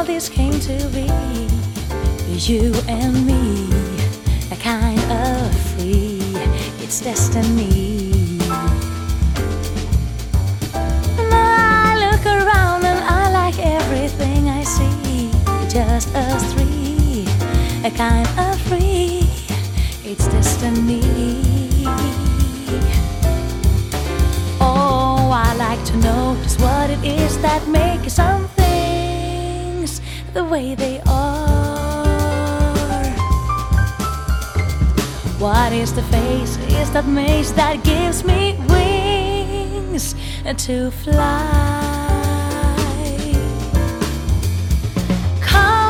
all 0.00 0.04
this 0.04 0.28
came 0.28 0.58
to 0.60 0.88
be. 0.88 1.06
You 2.28 2.72
and 2.88 3.26
me, 3.26 3.68
a 4.50 4.56
kind 4.56 4.98
of 5.10 5.54
free, 5.72 6.20
it's 6.82 7.00
destiny. 7.00 7.89
Just 16.00 16.14
us 16.16 16.52
three, 16.54 17.26
a 17.84 17.90
kind 17.90 18.26
of 18.38 18.58
free, 18.62 19.28
it's 20.02 20.26
destiny. 20.28 21.02
Oh, 24.62 25.30
I 25.30 25.54
like 25.58 25.84
to 25.88 25.96
know 25.98 26.38
just 26.42 26.58
what 26.58 26.88
it 26.88 27.04
is 27.04 27.36
that 27.42 27.68
makes 27.68 28.14
some 28.14 28.48
things 28.48 30.00
the 30.32 30.42
way 30.42 30.74
they 30.74 31.02
are. 31.06 31.34
What 35.38 35.70
is 35.74 35.92
the 35.92 36.02
face 36.04 36.56
is 36.80 36.90
that 36.92 37.04
makes 37.04 37.50
that 37.50 37.84
gives 37.84 38.24
me 38.24 38.58
wings 38.70 40.14
to 40.64 40.90
fly? 40.92 41.98
Come 45.42 45.89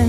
No, 0.00 0.06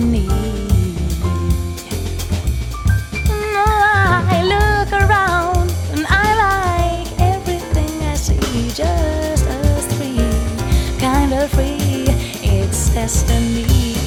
I 3.67 4.41
look 4.53 4.93
around 4.93 5.69
and 5.91 6.05
I 6.07 6.27
like 6.45 7.07
everything 7.19 8.01
I 8.03 8.13
see. 8.15 8.69
Just 8.73 9.45
us 9.47 9.85
three, 9.93 10.97
kind 10.97 11.33
of 11.33 11.49
free. 11.51 12.05
It's 12.41 12.93
destiny. 12.93 13.97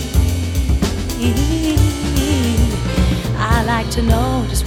I 3.37 3.63
like 3.65 3.91
to 3.91 4.03
know 4.03 4.47
just 4.49 4.64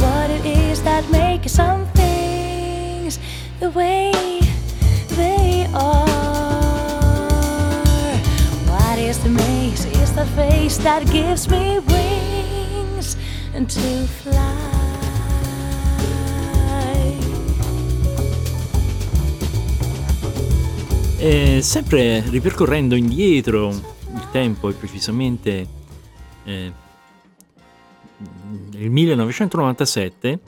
the 10.18 10.26
face 10.36 10.78
that 10.82 11.06
gives 11.12 11.48
me 11.48 11.78
wings 11.78 13.16
to 13.68 14.08
fly? 14.24 14.76
E 21.20 21.62
sempre 21.62 22.22
ripercorrendo 22.30 22.96
indietro 22.96 23.70
il 23.70 24.28
tempo 24.32 24.70
e 24.70 24.74
precisamente 24.74 25.68
eh, 26.46 26.74
nel 28.72 28.90
1997 28.90 30.40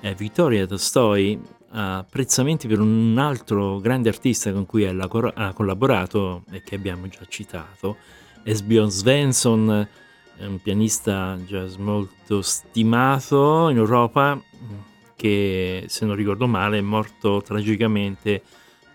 eh, 0.00 0.14
Vittoria 0.14 0.66
Tolstoi 0.66 1.40
ha 1.70 1.96
apprezzamenti 1.96 2.68
per 2.68 2.78
un 2.78 3.16
altro 3.18 3.78
grande 3.80 4.10
artista 4.10 4.52
con 4.52 4.66
cui 4.66 4.84
ha 4.86 5.52
collaborato 5.54 6.44
e 6.50 6.62
che 6.62 6.74
abbiamo 6.74 7.08
già 7.08 7.24
citato, 7.26 7.96
Esbjörn 8.44 8.90
Svensson, 8.90 9.88
un 10.38 10.62
pianista 10.62 11.38
jazz 11.46 11.76
molto 11.76 12.42
stimato 12.42 13.68
in 13.70 13.76
Europa 13.76 14.40
che 15.16 15.84
se 15.88 16.04
non 16.04 16.14
ricordo 16.14 16.46
male 16.46 16.78
è 16.78 16.82
morto 16.82 17.40
tragicamente 17.42 18.42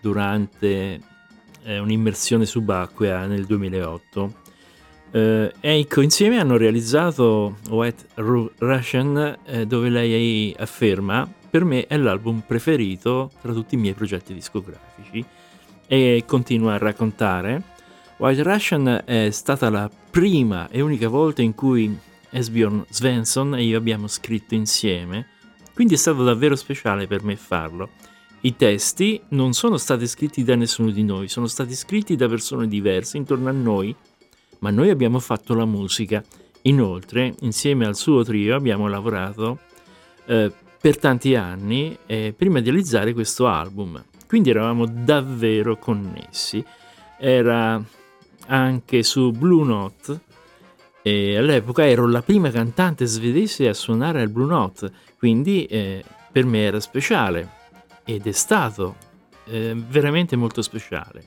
durante 0.00 1.00
eh, 1.64 1.78
un'immersione 1.78 2.46
subacquea 2.46 3.26
nel 3.26 3.46
2008. 3.46 4.34
Eh, 5.12 5.52
ecco, 5.58 6.00
insieme 6.02 6.38
hanno 6.38 6.56
realizzato 6.56 7.56
White 7.68 8.06
Ru- 8.14 8.52
Russian, 8.58 9.38
eh, 9.44 9.66
dove 9.66 9.88
lei 9.88 10.54
afferma: 10.56 11.28
Per 11.50 11.64
me 11.64 11.86
è 11.86 11.96
l'album 11.96 12.42
preferito 12.46 13.30
tra 13.40 13.52
tutti 13.52 13.74
i 13.74 13.78
miei 13.78 13.94
progetti 13.94 14.32
discografici. 14.32 15.24
E 15.86 16.22
continua 16.26 16.74
a 16.74 16.78
raccontare: 16.78 17.62
White 18.20 18.42
Russian 18.42 19.02
è 19.06 19.30
stata 19.30 19.70
la 19.70 19.90
prima 20.10 20.68
e 20.68 20.82
unica 20.82 21.08
volta 21.08 21.40
in 21.40 21.54
cui 21.54 21.98
Esbjörn 22.28 22.84
Svensson 22.90 23.54
e 23.54 23.62
io 23.62 23.78
abbiamo 23.78 24.08
scritto 24.08 24.54
insieme, 24.54 25.26
quindi 25.72 25.94
è 25.94 25.96
stato 25.96 26.22
davvero 26.22 26.54
speciale 26.54 27.06
per 27.06 27.22
me 27.22 27.34
farlo. 27.36 27.88
I 28.42 28.56
testi 28.56 29.18
non 29.28 29.54
sono 29.54 29.78
stati 29.78 30.06
scritti 30.06 30.44
da 30.44 30.54
nessuno 30.54 30.90
di 30.90 31.02
noi, 31.02 31.28
sono 31.28 31.46
stati 31.46 31.74
scritti 31.74 32.14
da 32.14 32.28
persone 32.28 32.68
diverse 32.68 33.16
intorno 33.16 33.48
a 33.48 33.52
noi, 33.52 33.96
ma 34.58 34.68
noi 34.68 34.90
abbiamo 34.90 35.18
fatto 35.18 35.54
la 35.54 35.64
musica. 35.64 36.22
Inoltre, 36.62 37.34
insieme 37.40 37.86
al 37.86 37.96
suo 37.96 38.22
trio 38.22 38.54
abbiamo 38.54 38.86
lavorato 38.86 39.60
eh, 40.26 40.52
per 40.78 40.98
tanti 40.98 41.34
anni 41.36 41.96
eh, 42.04 42.34
prima 42.36 42.60
di 42.60 42.68
realizzare 42.68 43.14
questo 43.14 43.46
album. 43.46 44.04
Quindi 44.26 44.50
eravamo 44.50 44.84
davvero 44.84 45.78
connessi. 45.78 46.62
Era 47.18 47.82
anche 48.46 49.02
su 49.02 49.30
Blue 49.30 49.64
Note 49.64 50.20
e 51.02 51.36
all'epoca 51.36 51.86
ero 51.86 52.06
la 52.06 52.22
prima 52.22 52.50
cantante 52.50 53.06
svedese 53.06 53.68
a 53.68 53.74
suonare 53.74 54.20
al 54.20 54.28
Blue 54.28 54.46
Note, 54.46 54.90
quindi 55.18 55.64
eh, 55.64 56.04
per 56.30 56.44
me 56.44 56.64
era 56.64 56.80
speciale 56.80 57.58
ed 58.04 58.26
è 58.26 58.32
stato 58.32 58.96
eh, 59.46 59.74
veramente 59.74 60.36
molto 60.36 60.62
speciale. 60.62 61.24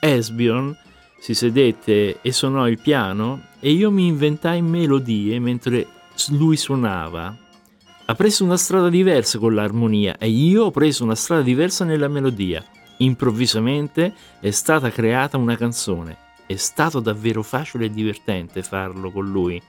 Esbjorn 0.00 0.76
si 1.18 1.34
sedette 1.34 2.20
e 2.22 2.32
suonò 2.32 2.66
il 2.66 2.80
piano 2.80 3.48
e 3.60 3.70
io 3.72 3.90
mi 3.90 4.06
inventai 4.06 4.62
melodie 4.62 5.38
mentre 5.38 5.86
lui 6.30 6.56
suonava. 6.56 7.36
Ha 8.06 8.14
preso 8.14 8.42
una 8.42 8.56
strada 8.56 8.88
diversa 8.88 9.38
con 9.38 9.54
l'armonia 9.54 10.16
e 10.18 10.28
io 10.28 10.64
ho 10.64 10.70
preso 10.70 11.04
una 11.04 11.14
strada 11.14 11.42
diversa 11.42 11.84
nella 11.84 12.08
melodia. 12.08 12.64
Improvvisamente 12.98 14.12
è 14.40 14.50
stata 14.50 14.90
creata 14.90 15.36
una 15.36 15.56
canzone. 15.56 16.16
È 16.50 16.56
stato 16.56 16.98
davvero 16.98 17.44
facile 17.44 17.84
e 17.84 17.90
divertente 17.90 18.64
farlo 18.64 19.12
con 19.12 19.30
lui. 19.30 19.62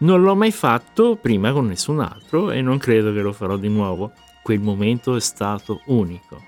Non 0.00 0.20
l'ho 0.20 0.36
mai 0.36 0.52
fatto 0.52 1.16
prima 1.16 1.50
con 1.52 1.66
nessun 1.66 2.00
altro 2.00 2.50
e 2.50 2.60
non 2.60 2.76
credo 2.76 3.10
che 3.10 3.22
lo 3.22 3.32
farò 3.32 3.56
di 3.56 3.70
nuovo. 3.70 4.12
Quel 4.42 4.60
momento 4.60 5.16
è 5.16 5.20
stato 5.20 5.80
unico. 5.86 6.42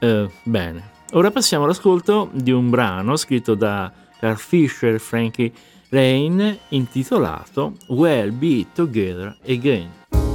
Eh, 0.00 0.28
bene, 0.42 0.90
ora 1.12 1.30
passiamo 1.30 1.62
all'ascolto 1.62 2.28
di 2.32 2.50
un 2.50 2.68
brano 2.68 3.14
scritto 3.14 3.54
da 3.54 3.92
Carl 4.18 4.36
Fisher 4.36 4.94
e 4.94 4.98
Frankie 4.98 5.52
Rain 5.90 6.58
intitolato 6.70 7.74
We'll 7.86 8.36
Be 8.36 8.66
Together 8.74 9.38
Again. 9.46 10.25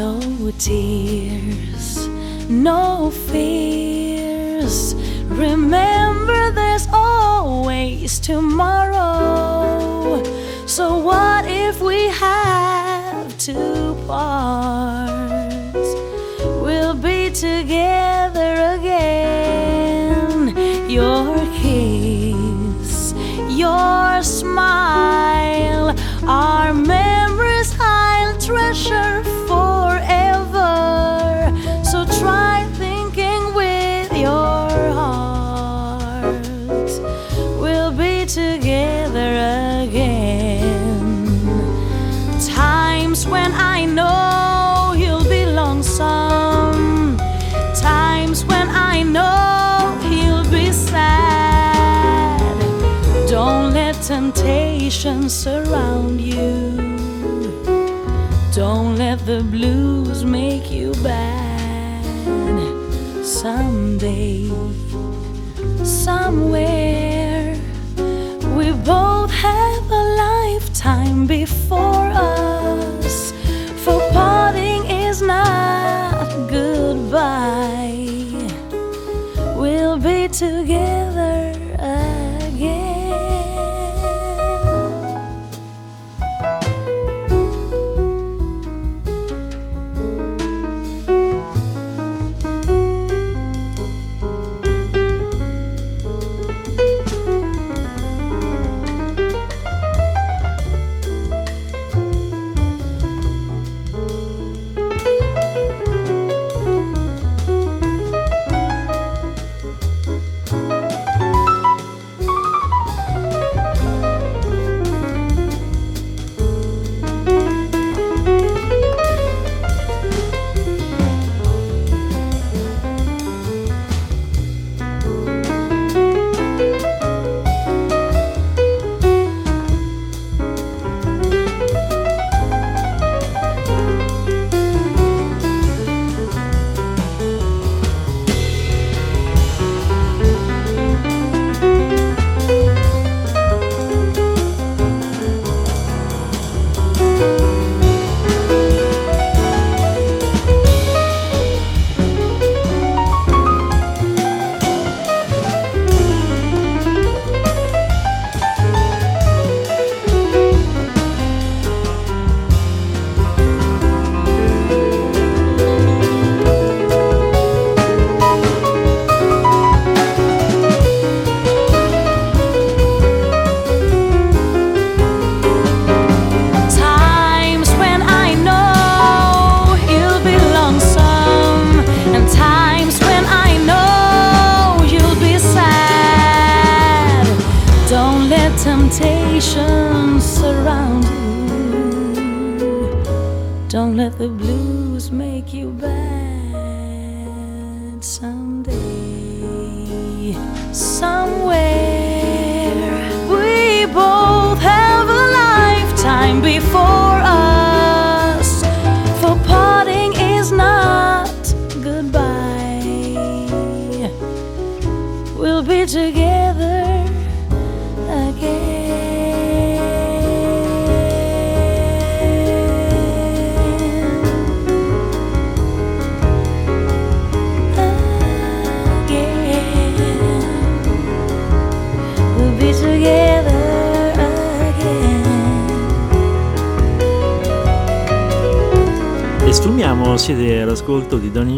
No 0.00 0.16
tears, 0.56 2.08
no 2.48 3.10
fears. 3.28 4.94
Remember, 5.26 6.50
there's 6.52 6.88
always 6.90 8.18
tomorrow. 8.18 8.96
So, 10.66 10.96
what 10.96 11.44
if 11.44 11.82
we 11.82 12.06
have 12.06 13.36
to 13.48 13.94
part? 14.06 15.74
We'll 16.64 16.94
be 16.94 17.30
together 17.30 18.78
again. 18.78 20.56
Your 20.88 21.36
kiss, 21.60 23.12
your 23.50 24.22
smile, 24.22 25.39
temptation 55.10 55.28
surround 55.28 56.20
you. 56.20 56.96
Don't 58.54 58.96
let 58.96 59.18
the 59.26 59.42
blues 59.50 60.24
make 60.24 60.70
you 60.70 60.92
bad. 61.02 62.04
Someday, 63.24 64.50
somewhere, 65.84 66.99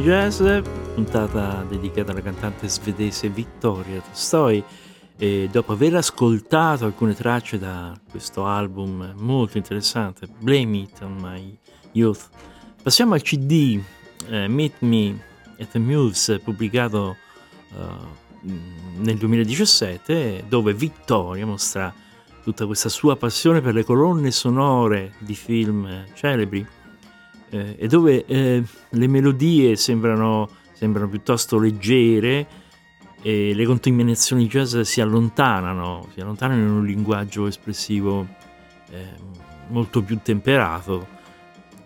Jazz, 0.03 0.43
puntata 0.95 1.65
dedicata 1.69 2.11
alla 2.11 2.23
cantante 2.23 2.69
svedese 2.69 3.29
Vittoria 3.29 4.01
Tostoi. 4.01 4.63
E 5.17 5.49
dopo 5.49 5.75
aver 5.75 5.95
ascoltato 5.95 6.85
alcune 6.85 7.15
tracce 7.15 7.57
da 7.57 7.97
questo 8.11 8.45
album 8.45 9.15
molto 9.19 9.59
interessante, 9.59 10.27
Blame 10.27 10.79
It 10.79 11.03
on 11.03 11.19
My 11.21 11.57
Youth, 11.93 12.31
passiamo 12.83 13.15
al 13.15 13.23
CD 13.23 13.81
eh, 14.27 14.49
Meet 14.49 14.81
Me 14.81 15.23
at 15.61 15.71
the 15.71 15.79
Muse, 15.79 16.41
pubblicato 16.41 17.17
uh, 17.75 18.51
nel 18.97 19.17
2017, 19.17 20.47
dove 20.49 20.75
Vittoria 20.75 21.47
mostra 21.47 21.95
tutta 22.43 22.67
questa 22.67 22.89
sua 22.89 23.15
passione 23.15 23.61
per 23.61 23.73
le 23.73 23.85
colonne 23.85 24.33
sonore 24.33 25.13
di 25.19 25.37
film 25.37 26.07
celebri 26.15 26.67
eh, 27.53 27.77
e 27.79 27.87
dove 27.87 28.25
eh, 28.25 28.63
le 28.89 29.07
melodie 29.07 29.77
sembrano, 29.77 30.49
sembrano, 30.73 31.09
piuttosto 31.09 31.59
leggere 31.59 32.47
e 33.21 33.55
le 33.55 33.65
contaminazioni 33.67 34.47
jazz 34.49 34.81
si 34.81 35.01
allontanano, 35.01 36.09
si 36.13 36.21
allontanano 36.21 36.61
in 36.61 36.71
un 36.71 36.85
linguaggio 36.85 37.47
espressivo 37.47 38.27
eh, 38.91 39.07
molto 39.69 40.03
più 40.03 40.19
temperato. 40.23 41.07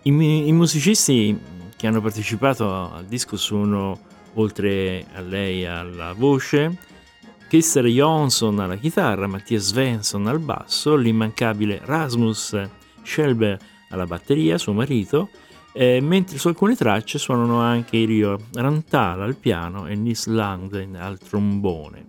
I, 0.03 0.47
I, 0.47 0.51
musicisti 0.53 1.37
che 1.75 1.85
hanno 1.85 2.01
partecipato 2.01 2.93
al 2.93 3.05
disco 3.05 3.35
sono, 3.35 3.99
oltre 4.35 5.05
a 5.13 5.19
lei 5.19 5.65
alla 5.65 6.13
voce, 6.13 6.75
Christer 7.49 7.85
Jonsson 7.85 8.59
alla 8.59 8.77
chitarra, 8.77 9.27
Mattia 9.27 9.59
Svensson 9.59 10.27
al 10.27 10.39
basso, 10.39 10.95
l'immancabile 10.95 11.81
Rasmus 11.83 12.57
Schelber 13.03 13.57
alla 13.89 14.05
batteria, 14.05 14.57
suo 14.57 14.73
marito, 14.73 15.29
eh, 15.77 16.01
mentre 16.01 16.39
su 16.39 16.47
alcune 16.47 16.75
tracce 16.75 17.19
suonano 17.19 17.61
anche 17.61 18.03
Rio 18.03 18.39
Rantal 18.53 19.21
al 19.21 19.35
piano 19.35 19.85
e 19.85 19.93
Nis 19.93 20.25
Langden 20.25 20.95
al 20.95 21.19
trombone. 21.19 22.05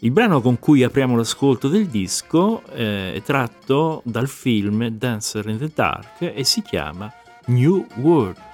Il 0.00 0.10
brano 0.10 0.40
con 0.40 0.58
cui 0.58 0.82
apriamo 0.82 1.16
l'ascolto 1.16 1.68
del 1.68 1.86
disco 1.86 2.64
eh, 2.72 3.14
è 3.14 3.22
tratto 3.22 4.02
dal 4.04 4.26
film 4.26 4.88
Dancer 4.88 5.48
in 5.48 5.58
the 5.58 5.70
Dark 5.72 6.22
e 6.22 6.42
si 6.42 6.60
chiama 6.60 7.12
New 7.46 7.86
World. 8.00 8.47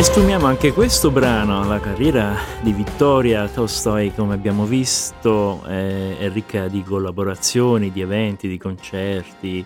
E 0.00 0.02
sfumiamo 0.02 0.46
anche 0.46 0.72
questo 0.72 1.10
brano, 1.10 1.62
la 1.66 1.78
carriera 1.78 2.34
di 2.62 2.72
Vittoria 2.72 3.46
Tolstoi 3.46 4.14
come 4.14 4.32
abbiamo 4.32 4.64
visto 4.64 5.62
è, 5.64 6.16
è 6.16 6.30
ricca 6.30 6.68
di 6.68 6.82
collaborazioni, 6.82 7.92
di 7.92 8.00
eventi, 8.00 8.48
di 8.48 8.56
concerti 8.56 9.62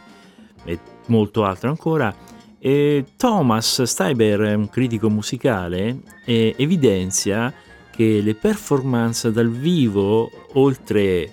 e 0.65 0.79
molto 1.07 1.45
altro 1.45 1.69
ancora. 1.69 2.13
E 2.59 3.05
Thomas 3.17 3.85
Steiber, 3.85 4.57
un 4.57 4.69
critico 4.69 5.09
musicale, 5.09 6.01
eh, 6.25 6.53
evidenzia 6.59 7.55
che 7.93 8.21
le 8.21 8.35
performance 8.35 9.31
dal 9.31 9.51
vivo, 9.51 10.29
oltre 10.55 11.31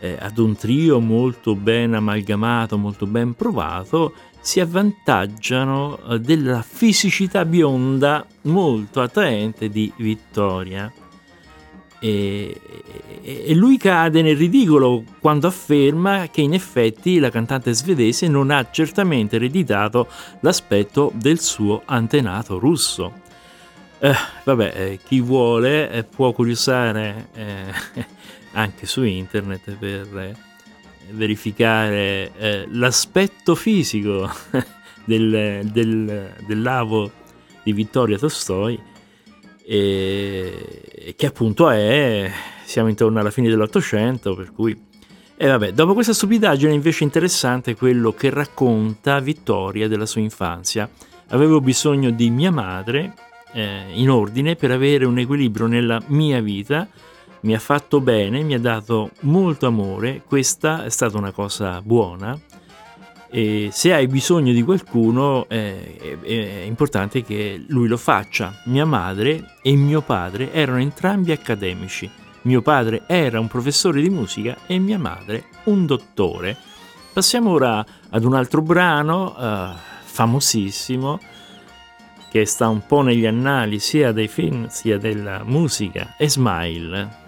eh, 0.00 0.16
ad 0.18 0.38
un 0.38 0.56
trio 0.56 1.00
molto 1.00 1.54
ben 1.54 1.92
amalgamato, 1.92 2.78
molto 2.78 3.06
ben 3.06 3.34
provato, 3.34 4.14
si 4.48 4.60
avvantaggiano 4.60 5.98
eh, 5.98 6.20
della 6.20 6.62
fisicità 6.62 7.44
bionda 7.44 8.24
molto 8.44 9.02
attraente 9.02 9.68
di 9.68 9.92
Vittoria. 9.96 10.90
E, 12.00 12.58
e, 13.20 13.54
lui 13.54 13.76
cade 13.76 14.22
nel 14.22 14.38
ridicolo 14.38 15.04
quando 15.20 15.48
afferma 15.48 16.28
che 16.30 16.40
in 16.40 16.54
effetti 16.54 17.18
la 17.18 17.28
cantante 17.28 17.74
svedese 17.74 18.26
non 18.26 18.50
ha 18.50 18.70
certamente 18.70 19.36
ereditato 19.36 20.08
l'aspetto 20.40 21.12
del 21.14 21.40
suo 21.40 21.82
antenato 21.84 22.58
russo. 22.58 23.12
Eh, 23.98 24.14
vabbè, 24.44 24.72
eh, 24.74 24.98
chi 25.04 25.20
vuole 25.20 25.90
eh, 25.90 26.04
può 26.04 26.32
curiosare 26.32 27.28
eh, 27.34 28.06
anche 28.52 28.86
su 28.86 29.02
internet 29.02 29.72
per 29.72 30.18
eh, 30.18 30.47
verificare 31.12 32.32
eh, 32.36 32.66
l'aspetto 32.70 33.54
fisico 33.54 34.30
del, 35.04 35.68
del, 35.70 36.34
del, 36.46 36.62
lavo 36.62 37.10
di 37.62 37.72
Vittoria 37.72 38.18
Tolstoi, 38.18 38.78
e, 39.64 41.14
che 41.16 41.26
appunto 41.26 41.70
è, 41.70 42.30
siamo 42.64 42.88
intorno 42.88 43.20
alla 43.20 43.30
fine 43.30 43.48
dell'Ottocento, 43.48 44.34
per 44.34 44.52
cui... 44.52 44.86
E 45.40 45.46
vabbè, 45.46 45.72
dopo 45.72 45.94
questa 45.94 46.12
stupidaggine 46.12 46.72
invece 46.72 47.04
interessante 47.04 47.76
quello 47.76 48.12
che 48.12 48.28
racconta 48.28 49.20
Vittoria 49.20 49.86
della 49.86 50.06
sua 50.06 50.20
infanzia. 50.20 50.90
Avevo 51.28 51.60
bisogno 51.60 52.10
di 52.10 52.28
mia 52.30 52.50
madre 52.50 53.14
eh, 53.52 53.84
in 53.92 54.10
ordine 54.10 54.56
per 54.56 54.70
avere 54.70 55.04
un 55.04 55.18
equilibrio 55.18 55.66
nella 55.66 56.02
mia 56.06 56.40
vita, 56.40 56.88
mi 57.40 57.54
ha 57.54 57.58
fatto 57.58 58.00
bene, 58.00 58.42
mi 58.42 58.54
ha 58.54 58.60
dato 58.60 59.10
molto 59.20 59.66
amore, 59.66 60.22
questa 60.26 60.84
è 60.84 60.90
stata 60.90 61.16
una 61.16 61.32
cosa 61.32 61.80
buona 61.82 62.38
e 63.30 63.68
se 63.72 63.92
hai 63.92 64.06
bisogno 64.06 64.52
di 64.52 64.62
qualcuno 64.62 65.46
eh, 65.48 66.18
è, 66.22 66.62
importante 66.62 67.22
che 67.22 67.62
lui 67.68 67.86
lo 67.86 67.98
faccia. 67.98 68.54
Mia 68.64 68.86
madre 68.86 69.56
e 69.62 69.74
mio 69.76 70.00
padre 70.00 70.52
erano 70.52 70.78
entrambi 70.78 71.32
accademici. 71.32 72.10
Mio 72.42 72.62
padre 72.62 73.02
era 73.06 73.38
un 73.38 73.48
professore 73.48 74.00
di 74.00 74.08
musica 74.08 74.56
e 74.66 74.78
mia 74.78 74.98
madre 74.98 75.44
un 75.64 75.84
dottore. 75.84 76.56
Passiamo 77.12 77.50
ora 77.50 77.84
ad 78.08 78.24
un 78.24 78.34
altro 78.34 78.62
brano 78.62 79.34
uh, 79.36 79.76
famosissimo 80.04 81.20
che 82.30 82.46
sta 82.46 82.68
un 82.68 82.86
po' 82.86 83.02
negli 83.02 83.26
annali 83.26 83.78
sia 83.78 84.12
dei 84.12 84.28
film 84.28 84.68
sia 84.68 84.98
della 84.98 85.42
musica, 85.44 86.14
Smile. 86.18 86.28
Smile, 86.28 87.27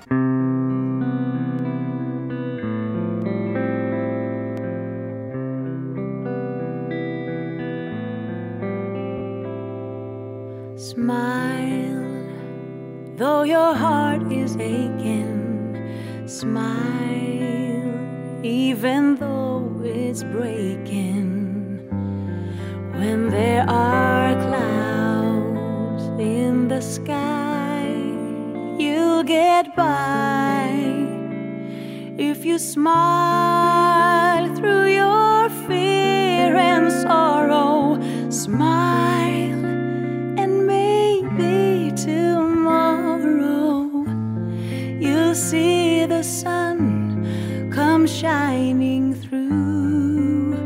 though 13.21 13.43
your 13.43 13.75
heart 13.75 14.33
is 14.33 14.57
aching. 14.57 15.77
Smile, 16.27 17.93
even 18.43 19.16
though 19.16 19.79
it's 19.85 20.23
breaking. 20.23 21.85
When 22.95 23.29
there 23.29 23.66
are 23.68 24.33
clouds 24.47 26.05
in 26.18 26.68
the 26.68 26.81
sky, 26.81 27.85
you'll 28.79 29.23
get 29.23 29.77
by 29.77 30.71
if 32.16 32.47
you 32.47 32.59
smile 32.59 34.47
through 34.57 34.95
your 34.95 35.51
fear 35.68 36.57
and 36.57 36.91
sorrow. 36.91 38.01
Smile, 38.31 39.60
see 45.35 46.07
the 46.07 46.22
sun 46.22 47.70
come 47.72 48.07
shining 48.07 49.14
through. 49.14 50.57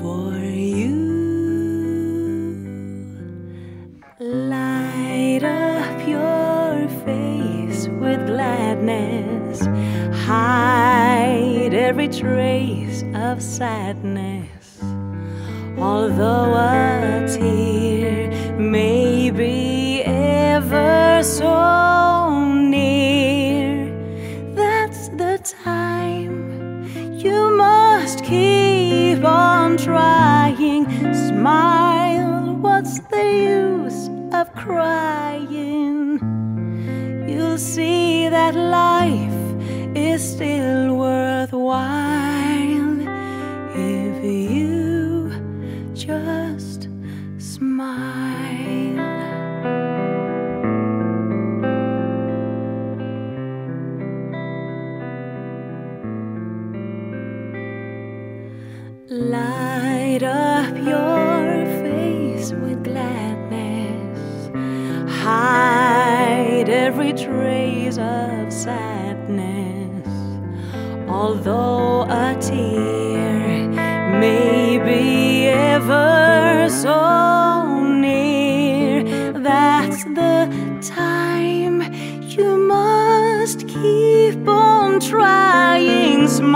For 0.00 0.34
you. 0.36 0.96
Light 4.18 5.44
up 5.44 6.08
your 6.08 6.88
face 7.04 7.88
with 7.88 8.26
gladness, 8.26 9.66
hide 10.26 11.72
every 11.72 12.08
trace 12.08 13.04
of 13.14 13.40
sadness. 13.42 14.82
Although 15.78 16.54
a 16.54 17.26
tear 17.28 18.30
may 18.58 19.30
be 19.30 20.02
ever 20.02 21.22
so 21.22 21.46
time 25.52 26.84
you 27.18 27.56
must 27.56 28.24
keep 28.24 29.22
on 29.24 29.76
trying. 29.76 30.84
Smile, 31.14 32.54
what's 32.56 33.00
the 33.00 33.24
use 33.24 34.08
of 34.32 34.52
crying? 34.54 36.18
You'll 37.28 37.58
see 37.58 38.28
that 38.28 38.54
life 38.54 39.96
is 39.96 40.22
still 40.22 40.96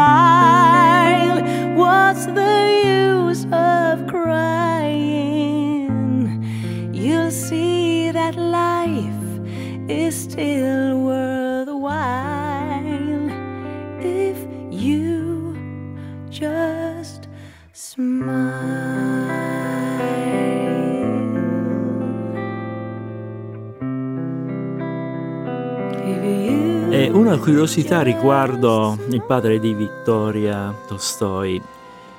high. 0.05 0.34
curiosità 27.45 28.01
riguardo 28.01 28.99
il 29.11 29.23
padre 29.23 29.61
di 29.61 29.75
Vittoria 29.75 30.75
Tolstoi. 30.87 31.61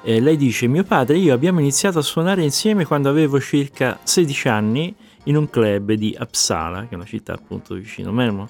Eh, 0.03 0.19
lei 0.19 0.37
dice, 0.37 0.67
mio 0.67 0.83
padre 0.83 1.15
e 1.15 1.17
io 1.17 1.33
abbiamo 1.33 1.59
iniziato 1.59 1.97
a 1.97 2.03
suonare 2.03 2.43
insieme 2.43 2.85
quando 2.85 3.09
avevo 3.09 3.39
circa 3.39 3.97
16 4.03 4.47
anni 4.49 4.93
in 5.23 5.35
un 5.35 5.49
club 5.49 5.93
di 5.93 6.15
Uppsala, 6.19 6.81
che 6.81 6.89
è 6.89 6.93
una 6.93 7.05
città 7.05 7.33
appunto 7.33 7.73
vicino 7.73 8.09
a 8.09 8.13
Mermo. 8.13 8.49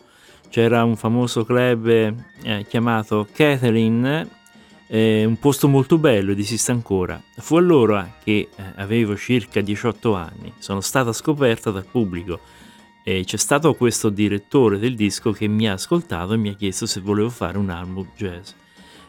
C'era 0.49 0.83
un 0.83 0.97
famoso 0.97 1.45
club 1.45 1.87
eh, 1.87 2.65
chiamato 2.67 3.25
Kathleen, 3.31 4.29
eh, 4.87 5.23
un 5.23 5.39
posto 5.39 5.69
molto 5.69 5.97
bello 5.97 6.33
ed 6.33 6.39
esiste 6.39 6.73
ancora. 6.73 7.21
Fu 7.37 7.55
allora 7.55 8.15
che 8.21 8.49
eh, 8.53 8.63
avevo 8.75 9.15
circa 9.15 9.61
18 9.61 10.13
anni, 10.13 10.51
sono 10.57 10.81
stata 10.81 11.13
scoperta 11.13 11.71
dal 11.71 11.85
pubblico 11.89 12.37
e 13.07 13.23
c'è 13.23 13.37
stato 13.37 13.75
questo 13.75 14.09
direttore 14.09 14.79
del 14.79 14.95
disco 14.95 15.31
che 15.31 15.45
mi 15.45 15.69
ha 15.69 15.73
ascoltato 15.73 16.33
e 16.33 16.37
mi 16.37 16.49
ha 16.49 16.55
chiesto 16.55 16.87
se 16.87 17.01
volevo 17.01 17.29
fare 17.29 17.59
un 17.59 17.69
album 17.69 18.09
jazz. 18.15 18.49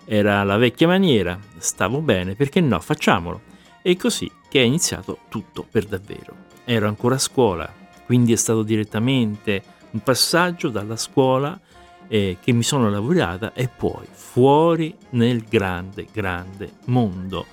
Era 0.05 0.43
la 0.45 0.59
vecchia 0.59 0.87
maniera, 0.87 1.41
stavo 1.57 2.03
bene, 2.03 2.35
perché 2.35 2.61
no, 2.61 2.79
facciamolo. 2.79 3.41
E 3.81 3.97
così 3.97 4.31
che 4.51 4.61
è 4.61 4.65
iniziato 4.65 5.21
tutto 5.31 5.67
per 5.69 5.87
davvero. 5.87 6.37
Ero 6.67 6.89
ancora 6.89 7.15
a 7.15 7.19
scuola, 7.19 7.73
quindi 8.05 8.35
è 8.35 8.37
stato 8.37 8.63
direttamente 8.63 9.63
un 9.93 10.01
passaggio 10.01 10.69
dalla 10.69 10.97
scuola 10.97 11.59
eh, 12.07 12.37
che 12.39 12.53
mi 12.53 12.65
sono 12.65 12.91
lavorata 12.91 13.55
e 13.55 13.69
poi 13.75 14.05
fuori 14.11 14.95
nel 15.13 15.43
grande, 15.49 16.07
grande 16.13 16.73
mondo. 16.85 17.47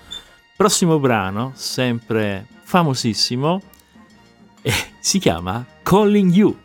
Prossimo 0.57 0.99
brano, 0.99 1.53
sempre 1.55 2.45
famosissimo, 2.63 3.61
si 4.99 5.19
chiama 5.19 5.65
Calling 5.83 6.31
You. 6.33 6.62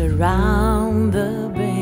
around 0.00 1.12
the 1.12 1.50
bend. 1.54 1.79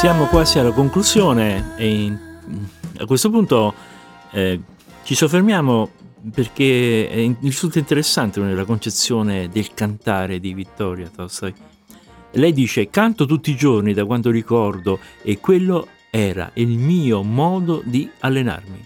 Siamo 0.00 0.24
quasi 0.28 0.58
alla 0.58 0.72
conclusione 0.72 1.74
e 1.76 2.10
a 2.96 3.04
questo 3.04 3.28
punto 3.28 3.74
eh, 4.30 4.58
ci 5.02 5.14
soffermiamo 5.14 5.90
perché 6.32 7.06
è- 7.06 7.30
risulta 7.42 7.78
interessante 7.78 8.40
la 8.40 8.64
concezione 8.64 9.50
del 9.50 9.74
cantare 9.74 10.40
di 10.40 10.54
Vittoria 10.54 11.10
Tolstoi. 11.14 11.52
Lei 12.30 12.52
dice 12.54 12.88
canto 12.88 13.26
tutti 13.26 13.50
i 13.50 13.56
giorni 13.56 13.92
da 13.92 14.06
quando 14.06 14.30
ricordo 14.30 15.00
e 15.22 15.38
quello 15.38 15.86
era 16.08 16.50
il 16.54 16.78
mio 16.78 17.22
modo 17.22 17.82
di 17.84 18.08
allenarmi. 18.20 18.82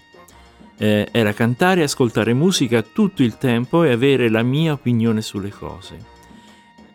Eh, 0.77 1.07
era 1.13 1.31
cantare 1.31 1.79
e 1.79 1.83
ascoltare 1.85 2.33
musica 2.33 2.81
tutto 2.81 3.23
il 3.23 3.37
tempo 3.37 3.85
e 3.85 3.93
avere 3.93 4.27
la 4.29 4.43
mia 4.43 4.73
opinione 4.73 5.21
sulle 5.21 5.49
cose. 5.49 5.97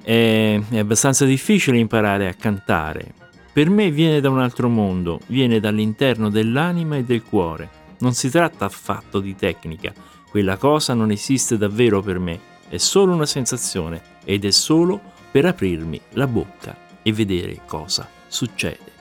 È, 0.03 0.61
è 0.69 0.79
abbastanza 0.79 1.25
difficile 1.25 1.79
imparare 1.79 2.29
a 2.29 2.35
cantare. 2.35 3.15
Per 3.53 3.69
me 3.69 3.91
viene 3.91 4.21
da 4.21 4.31
un 4.31 4.39
altro 4.39 4.69
mondo, 4.69 5.21
viene 5.27 5.59
dall'interno 5.59 6.31
dell'anima 6.31 6.97
e 6.97 7.03
del 7.03 7.25
cuore. 7.25 7.69
Non 7.99 8.15
si 8.15 8.31
tratta 8.31 8.65
affatto 8.65 9.19
di 9.19 9.35
tecnica, 9.35 9.93
quella 10.31 10.57
cosa 10.57 10.95
non 10.95 11.11
esiste 11.11 11.59
davvero 11.59 12.01
per 12.01 12.21
me, 12.21 12.39
è 12.69 12.77
solo 12.77 13.13
una 13.13 13.27
sensazione 13.27 14.01
ed 14.25 14.45
è 14.45 14.51
solo 14.51 15.01
per 15.33 15.47
aprirmi 15.47 16.01
la 16.11 16.29
bocca 16.29 16.77
e 17.03 17.13
vedere 17.13 17.63
cosa 17.67 18.09
succede. 18.29 18.99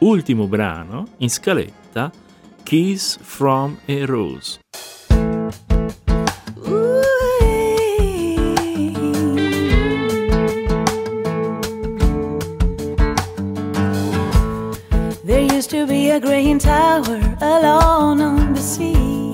Ultimo 0.00 0.46
brano 0.46 1.06
in 1.18 1.30
scaletta, 1.30 2.12
Kiss 2.62 3.18
from 3.18 3.78
a 3.86 4.04
Rose. 4.04 4.58
A 16.10 16.20
green 16.20 16.58
tower 16.58 17.20
alone 17.40 18.20
on 18.20 18.54
the 18.54 18.60
sea. 18.60 19.32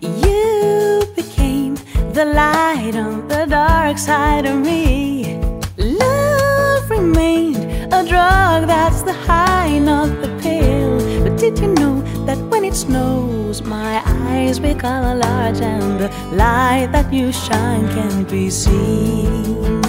You 0.00 1.02
became 1.16 1.76
the 2.12 2.24
light 2.24 2.94
on 2.94 3.26
the 3.28 3.46
dark 3.46 3.96
side 3.96 4.44
of 4.44 4.58
me. 4.58 5.38
Love 5.78 6.90
remained 6.90 7.56
a 7.92 8.04
drug 8.06 8.66
that's 8.66 9.02
the 9.02 9.12
high, 9.12 9.78
not 9.78 10.08
the 10.20 10.28
pill. 10.42 10.98
But 11.22 11.38
did 11.38 11.58
you 11.58 11.68
know 11.74 12.02
that 12.26 12.38
when 12.50 12.64
it 12.64 12.74
snows, 12.74 13.62
my 13.62 14.02
eyes 14.04 14.58
become 14.58 15.18
large 15.18 15.60
and 15.60 16.00
the 16.00 16.08
light 16.32 16.88
that 16.92 17.12
you 17.12 17.32
shine 17.32 17.88
can 17.88 18.24
be 18.24 18.50
seen? 18.50 19.80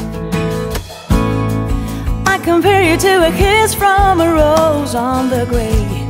I 2.26 2.40
compare 2.44 2.84
you 2.90 2.98
to 2.98 3.28
a 3.28 3.32
kiss 3.32 3.74
from 3.74 4.22
a 4.22 4.34
rose 4.34 4.96
on 4.96 5.30
the 5.30 5.46
grave. 5.46 6.01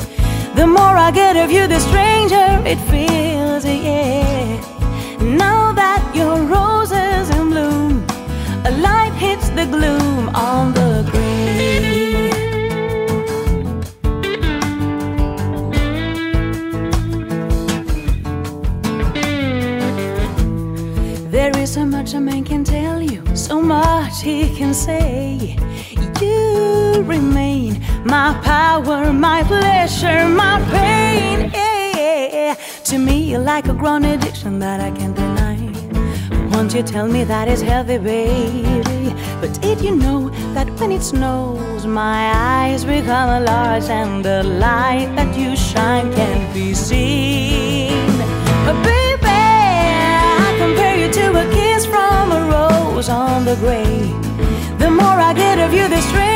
The 0.62 0.68
more 0.68 0.96
I 0.96 1.10
get 1.10 1.36
of 1.38 1.50
you, 1.50 1.66
the 1.66 1.80
stranger 1.80 2.62
it 2.68 2.78
feels, 2.92 3.66
yeah. 3.66 4.62
Now 5.20 5.72
that 5.74 6.04
your 6.14 6.38
roses 6.44 7.32
in 7.36 7.50
bloom, 7.50 8.06
a 8.64 8.72
light 8.78 9.12
hits 9.14 9.50
the 9.50 9.66
gloom 9.66 10.30
on 10.36 10.72
the 10.76 11.02
grave. 11.10 12.32
There 21.32 21.58
is 21.58 21.74
so 21.74 21.86
much 21.88 22.14
a 22.14 22.20
man 22.20 22.44
can 22.44 22.64
tell 22.64 23.02
you, 23.02 23.24
so 23.36 23.64
much 23.64 24.22
he 24.22 24.56
can 24.56 24.76
say. 24.76 25.58
You 26.22 27.02
remain 27.02 27.82
my 28.06 28.40
power, 28.44 29.14
my 29.14 29.44
pleasure, 29.44 30.28
my 30.28 30.60
pain. 30.72 31.52
Yeah. 31.54 32.56
To 32.86 32.98
me, 32.98 33.24
you're 33.32 33.40
like 33.40 33.68
a 33.68 33.74
grown 33.74 34.04
addiction 34.06 34.60
that 34.60 34.80
I 34.80 34.92
can't 34.92 35.16
deny. 35.16 35.58
Won't 36.52 36.74
you 36.74 36.84
tell 36.84 37.08
me 37.08 37.24
that 37.24 37.48
it's 37.48 37.62
healthy, 37.62 37.98
baby? 37.98 39.16
But 39.40 39.60
did 39.62 39.82
you 39.82 39.96
know 39.96 40.30
that 40.54 40.70
when 40.80 40.92
it 40.92 41.02
snows, 41.02 41.86
my 41.86 42.32
eyes 42.34 42.86
become 42.86 43.46
large 43.46 43.90
and 43.90 44.24
the 44.24 44.44
light 44.44 45.16
that 45.16 45.36
you 45.36 45.56
shine 45.56 46.14
can't 46.14 46.54
be 46.54 46.74
seen? 46.74 48.08
But 48.66 48.78
baby, 48.84 49.26
I 49.26 50.56
compare 50.60 50.98
you 50.98 51.12
to 51.14 51.26
a 51.42 51.46
kiss 51.52 51.86
from 51.86 52.32
a 52.32 52.42
rose 52.52 53.10
on 53.10 53.46
the 53.46 53.56
grave. 53.56 54.16
The 54.80 54.90
more 54.90 55.20
I 55.30 55.34
get 55.34 55.60
of 55.60 55.74
you, 55.74 55.88
the 55.88 56.02
stranger 56.02 56.31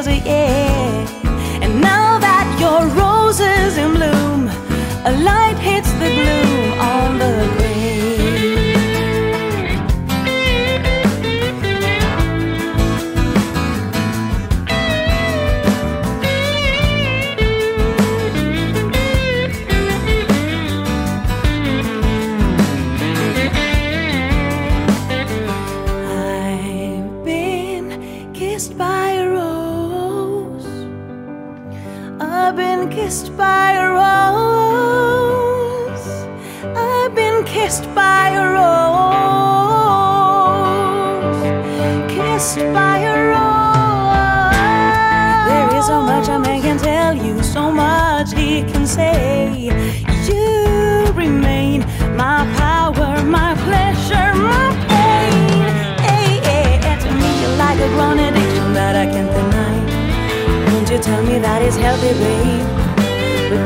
yeah. 0.00 1.62
And 1.62 1.80
now 1.80 2.18
that 2.18 2.46
your 2.58 2.86
rose 2.96 3.40
is 3.40 3.76
in 3.76 3.92
bloom, 3.92 4.48
a 5.04 5.12
light 5.22 5.58
hits 5.58 5.92
the 5.92 6.08
gloom 6.08 6.80
on 6.80 7.18
the 7.18 7.61
by 33.42 33.68
a 33.84 33.86
rose. 34.00 36.08
I've 36.76 37.12
been 37.20 37.38
kissed 37.44 37.86
by 37.94 38.24
a 38.42 38.44
rose. 38.56 38.62
Kissed 42.14 42.64
by 42.78 42.96
a 43.12 43.14
rose. 43.32 44.54
There 45.48 45.68
is 45.78 45.84
so 45.92 45.98
much 46.10 46.26
a 46.28 46.30
man 46.38 46.58
can 46.66 46.78
tell 46.78 47.14
you, 47.26 47.34
so 47.42 47.62
much 47.72 48.28
he 48.38 48.62
can 48.70 48.84
say. 48.86 49.70
You 50.28 50.52
remain 51.24 51.78
my 52.22 52.38
power, 52.62 53.12
my 53.38 53.50
pleasure, 53.66 54.28
my 54.52 54.66
pain. 54.92 55.62
Hey, 56.06 56.28
hey, 56.48 56.68
hey, 56.84 56.96
to 57.04 57.10
me, 57.20 57.30
you're 57.42 57.56
like 57.64 57.78
a 57.86 57.88
grown 57.96 58.18
addiction 58.26 58.68
that 58.78 58.94
I 59.02 59.04
can't 59.12 59.30
deny. 59.36 59.76
Won't 60.66 60.88
you 60.92 60.98
tell 61.08 61.22
me 61.28 61.36
that 61.46 61.58
it's 61.66 61.76
healthy, 61.76 62.12
babe? 62.22 62.81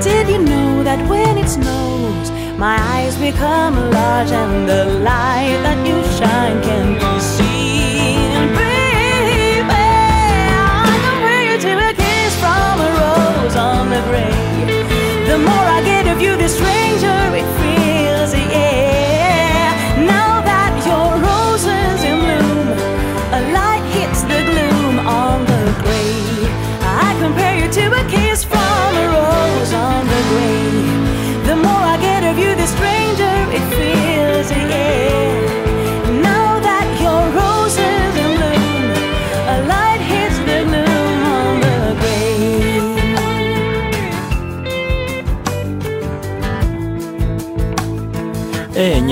Did 0.02 0.28
you 0.28 0.38
know 0.38 0.82
that 0.84 1.08
when 1.08 1.38
it 1.38 1.48
snows, 1.48 2.30
my 2.58 2.76
eyes 2.94 3.16
become 3.16 3.74
large 3.90 4.30
and 4.30 4.68
the 4.68 4.84
light 5.00 5.58
that 5.64 5.78
you 5.86 5.96
shine 6.18 6.62
can 6.62 6.94
be 7.00 7.20
seen? 7.20 8.54
Baby, 8.54 9.72
I 9.72 10.94
compare 11.06 11.44
you 11.50 11.58
to 11.66 11.72
a 11.88 11.92
kiss 11.94 12.32
from 12.42 12.74
a 12.86 12.90
rose 13.00 13.56
on 13.56 13.88
the 13.88 14.02
grave. 14.08 15.28
The 15.28 15.38
more 15.38 15.66
I 15.76 15.80
get 15.82 16.06
of 16.06 16.20
you, 16.20 16.36
the 16.36 16.48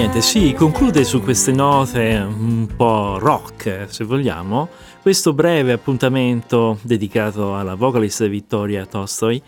niente, 0.04 0.20
si 0.20 0.52
conclude 0.52 1.02
su 1.02 1.22
queste 1.22 1.50
note 1.50 2.16
un 2.16 2.68
po' 2.76 3.18
rock, 3.18 3.86
se 3.88 4.04
vogliamo, 4.04 4.68
questo 5.00 5.32
breve 5.32 5.72
appuntamento 5.72 6.78
dedicato 6.82 7.56
alla 7.56 7.74
vocalist 7.74 8.28
Vittoria 8.28 8.84
Tolstoi, 8.84 9.42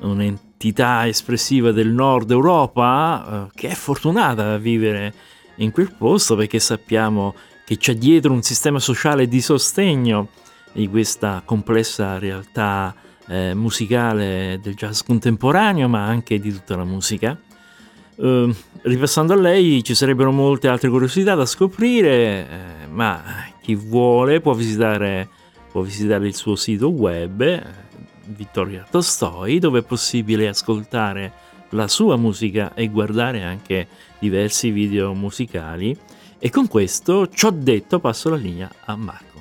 un'entità 0.00 1.06
espressiva 1.06 1.70
del 1.70 1.90
nord 1.90 2.32
Europa 2.32 3.46
eh, 3.46 3.50
che 3.54 3.68
è 3.68 3.74
fortunata 3.74 4.54
a 4.54 4.56
vivere 4.56 5.14
in 5.56 5.70
quel 5.70 5.94
posto 5.96 6.34
perché 6.34 6.58
sappiamo 6.58 7.34
che 7.64 7.76
c'è 7.76 7.94
dietro 7.94 8.32
un 8.32 8.42
sistema 8.42 8.80
sociale 8.80 9.28
di 9.28 9.40
sostegno 9.40 10.30
di 10.72 10.88
questa 10.88 11.42
complessa 11.44 12.18
realtà 12.18 12.92
eh, 13.28 13.54
musicale 13.54 14.58
del 14.60 14.74
jazz 14.74 15.02
contemporaneo, 15.02 15.88
ma 15.88 16.04
anche 16.04 16.40
di 16.40 16.52
tutta 16.52 16.74
la 16.74 16.84
musica. 16.84 17.38
Eh, 18.16 18.54
ripassando 18.82 19.32
a 19.32 19.36
lei 19.36 19.82
ci 19.82 19.94
sarebbero 19.94 20.32
molte 20.32 20.68
altre 20.68 20.88
curiosità 20.88 21.34
da 21.34 21.46
scoprire, 21.46 22.10
eh, 22.10 22.86
ma 22.90 23.22
chi 23.60 23.74
vuole 23.74 24.40
può 24.40 24.52
visitare, 24.52 25.28
può 25.70 25.82
visitare 25.82 26.26
il 26.26 26.34
suo 26.34 26.56
sito 26.56 26.88
web 26.88 27.40
eh, 27.40 27.62
Vittorio 28.26 28.84
Tolstoi, 28.90 29.58
dove 29.58 29.80
è 29.80 29.82
possibile 29.82 30.48
ascoltare 30.48 31.32
la 31.70 31.88
sua 31.88 32.16
musica 32.16 32.74
e 32.74 32.88
guardare 32.88 33.42
anche 33.42 33.88
diversi 34.18 34.70
video 34.70 35.14
musicali. 35.14 35.96
E 36.38 36.50
con 36.50 36.66
questo, 36.66 37.28
ciò 37.28 37.50
detto, 37.50 38.00
passo 38.00 38.28
la 38.28 38.36
linea 38.36 38.70
a 38.84 38.96
Marco. 38.96 39.31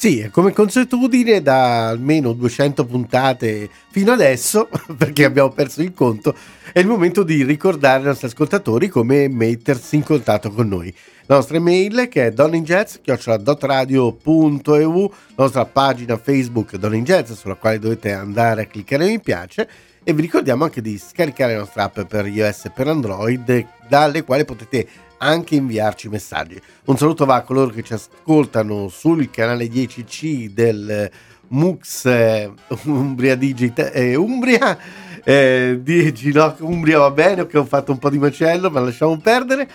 Sì, 0.00 0.28
come 0.30 0.52
consuetudine 0.52 1.42
da 1.42 1.88
almeno 1.88 2.32
200 2.32 2.86
puntate 2.86 3.68
fino 3.90 4.12
adesso, 4.12 4.68
perché 4.96 5.24
abbiamo 5.24 5.50
perso 5.50 5.82
il 5.82 5.92
conto, 5.92 6.36
è 6.72 6.78
il 6.78 6.86
momento 6.86 7.24
di 7.24 7.42
ricordare 7.42 7.98
ai 7.98 8.04
nostri 8.04 8.28
ascoltatori 8.28 8.86
come 8.86 9.26
mettersi 9.26 9.96
in 9.96 10.04
contatto 10.04 10.52
con 10.52 10.68
noi. 10.68 10.94
La 11.26 11.34
nostra 11.34 11.56
email 11.56 12.06
che 12.08 12.26
è 12.26 12.30
donninjazz.radio.eu, 12.30 15.12
la 15.34 15.42
nostra 15.42 15.64
pagina 15.64 16.16
Facebook 16.16 16.76
Donninjazz 16.76 17.32
sulla 17.32 17.56
quale 17.56 17.80
dovete 17.80 18.12
andare 18.12 18.62
a 18.62 18.66
cliccare 18.66 19.04
mi 19.04 19.18
piace 19.18 19.68
e 20.04 20.12
vi 20.12 20.22
ricordiamo 20.22 20.62
anche 20.62 20.80
di 20.80 20.96
scaricare 20.96 21.54
la 21.54 21.58
nostra 21.58 21.82
app 21.82 22.02
per 22.02 22.28
iOS 22.28 22.66
e 22.66 22.70
per 22.70 22.86
Android 22.86 23.66
dalle 23.88 24.22
quali 24.22 24.44
potete 24.44 25.07
anche 25.18 25.54
inviarci 25.54 26.08
messaggi. 26.08 26.60
Un 26.86 26.96
saluto 26.96 27.24
va 27.24 27.36
a 27.36 27.42
coloro 27.42 27.70
che 27.70 27.82
ci 27.82 27.92
ascoltano 27.92 28.88
sul 28.88 29.30
canale 29.30 29.66
10C 29.66 30.46
del 30.46 31.10
Mux 31.48 32.04
eh, 32.04 32.50
Umbria 32.84 33.34
Digita 33.34 33.90
eh, 33.90 34.14
Umbria 34.14 34.78
eh, 35.24 35.78
10 35.82 36.32
no, 36.32 36.54
Umbria 36.60 36.98
va 36.98 37.10
bene 37.10 37.46
che 37.46 37.58
ho 37.58 37.64
fatto 37.64 37.92
un 37.92 37.98
po' 37.98 38.10
di 38.10 38.18
macello 38.18 38.70
ma 38.70 38.80
lasciamo 38.80 39.16
perdere 39.18 39.68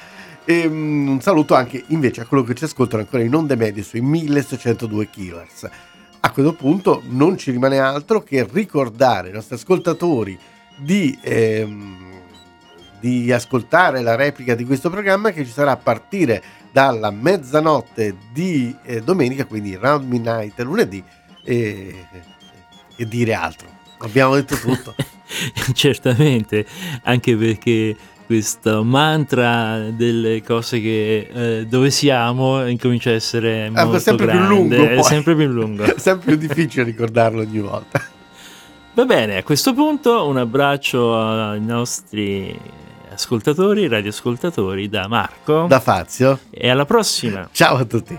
e 0.46 0.66
um, 0.66 1.10
un 1.10 1.22
saluto 1.22 1.56
anche 1.56 1.84
invece 1.88 2.22
a 2.22 2.26
coloro 2.26 2.48
che 2.48 2.54
ci 2.54 2.66
ascoltano 2.66 3.02
ancora 3.02 3.24
in 3.24 3.34
onde 3.34 3.56
medie 3.56 3.82
sui 3.84 4.02
1602 4.02 5.10
kHz 5.10 5.70
a 6.20 6.32
questo 6.32 6.54
punto 6.54 7.02
non 7.08 7.38
ci 7.38 7.52
rimane 7.52 7.80
altro 7.80 8.22
che 8.22 8.48
ricordare 8.50 9.28
ai 9.28 9.34
nostri 9.34 9.56
ascoltatori 9.56 10.38
di 10.76 11.18
ehm, 11.22 12.03
di 13.04 13.34
ascoltare 13.34 13.99
la 13.99 14.16
replica 14.16 14.56
di 14.56 14.64
questo 14.64 14.89
programma 14.89 15.32
che 15.32 15.43
ci 15.43 15.51
sarà 15.51 15.72
a 15.72 15.76
partire 15.76 16.41
dalla 16.72 17.12
mezzanotte 17.12 18.16
di 18.32 18.74
eh, 18.86 19.01
domenica, 19.01 19.43
quindi 19.43 19.76
round 19.76 20.08
midnight 20.08 20.58
lunedì 20.62 21.04
e, 21.43 22.08
e 22.95 23.06
dire 23.06 23.34
altro. 23.34 23.68
Abbiamo 23.97 24.36
detto 24.36 24.56
tutto. 24.56 24.95
Certamente, 25.76 26.66
anche 27.04 27.36
perché 27.36 27.93
questo 28.26 28.86
mantra 28.86 29.89
delle 29.89 30.41
cose 30.41 30.80
che 30.80 31.30
eh, 31.30 31.66
dove 31.68 31.91
siamo 31.91 32.66
incomincia 32.66 33.10
a 33.10 33.14
essere 33.16 33.70
molto 33.70 33.99
sempre 33.99 34.28
grande, 34.28 34.47
più 34.47 34.56
lungo, 34.56 34.76
è 34.76 34.95
poi. 34.95 35.04
sempre 35.04 35.36
più 35.36 35.47
lungo. 35.47 35.86
sempre 35.99 36.38
più 36.38 36.47
difficile 36.47 36.86
ricordarlo 36.86 37.41
ogni 37.41 37.60
volta. 37.60 38.01
Va 38.93 39.04
bene, 39.04 39.36
a 39.36 39.43
questo 39.43 39.74
punto 39.74 40.26
un 40.26 40.38
abbraccio 40.38 41.20
ai 41.20 41.60
nostri 41.60 42.58
ascoltatori, 43.14 43.88
radioascoltatori, 43.88 44.89
da 44.89 45.07
Marco, 45.07 45.66
da 45.68 45.80
Fazio 45.80 46.39
e 46.49 46.70
alla 46.70 46.86
prossima. 46.86 47.47
Ciao 47.51 47.78
a 47.78 47.86
tutti. 47.86 48.18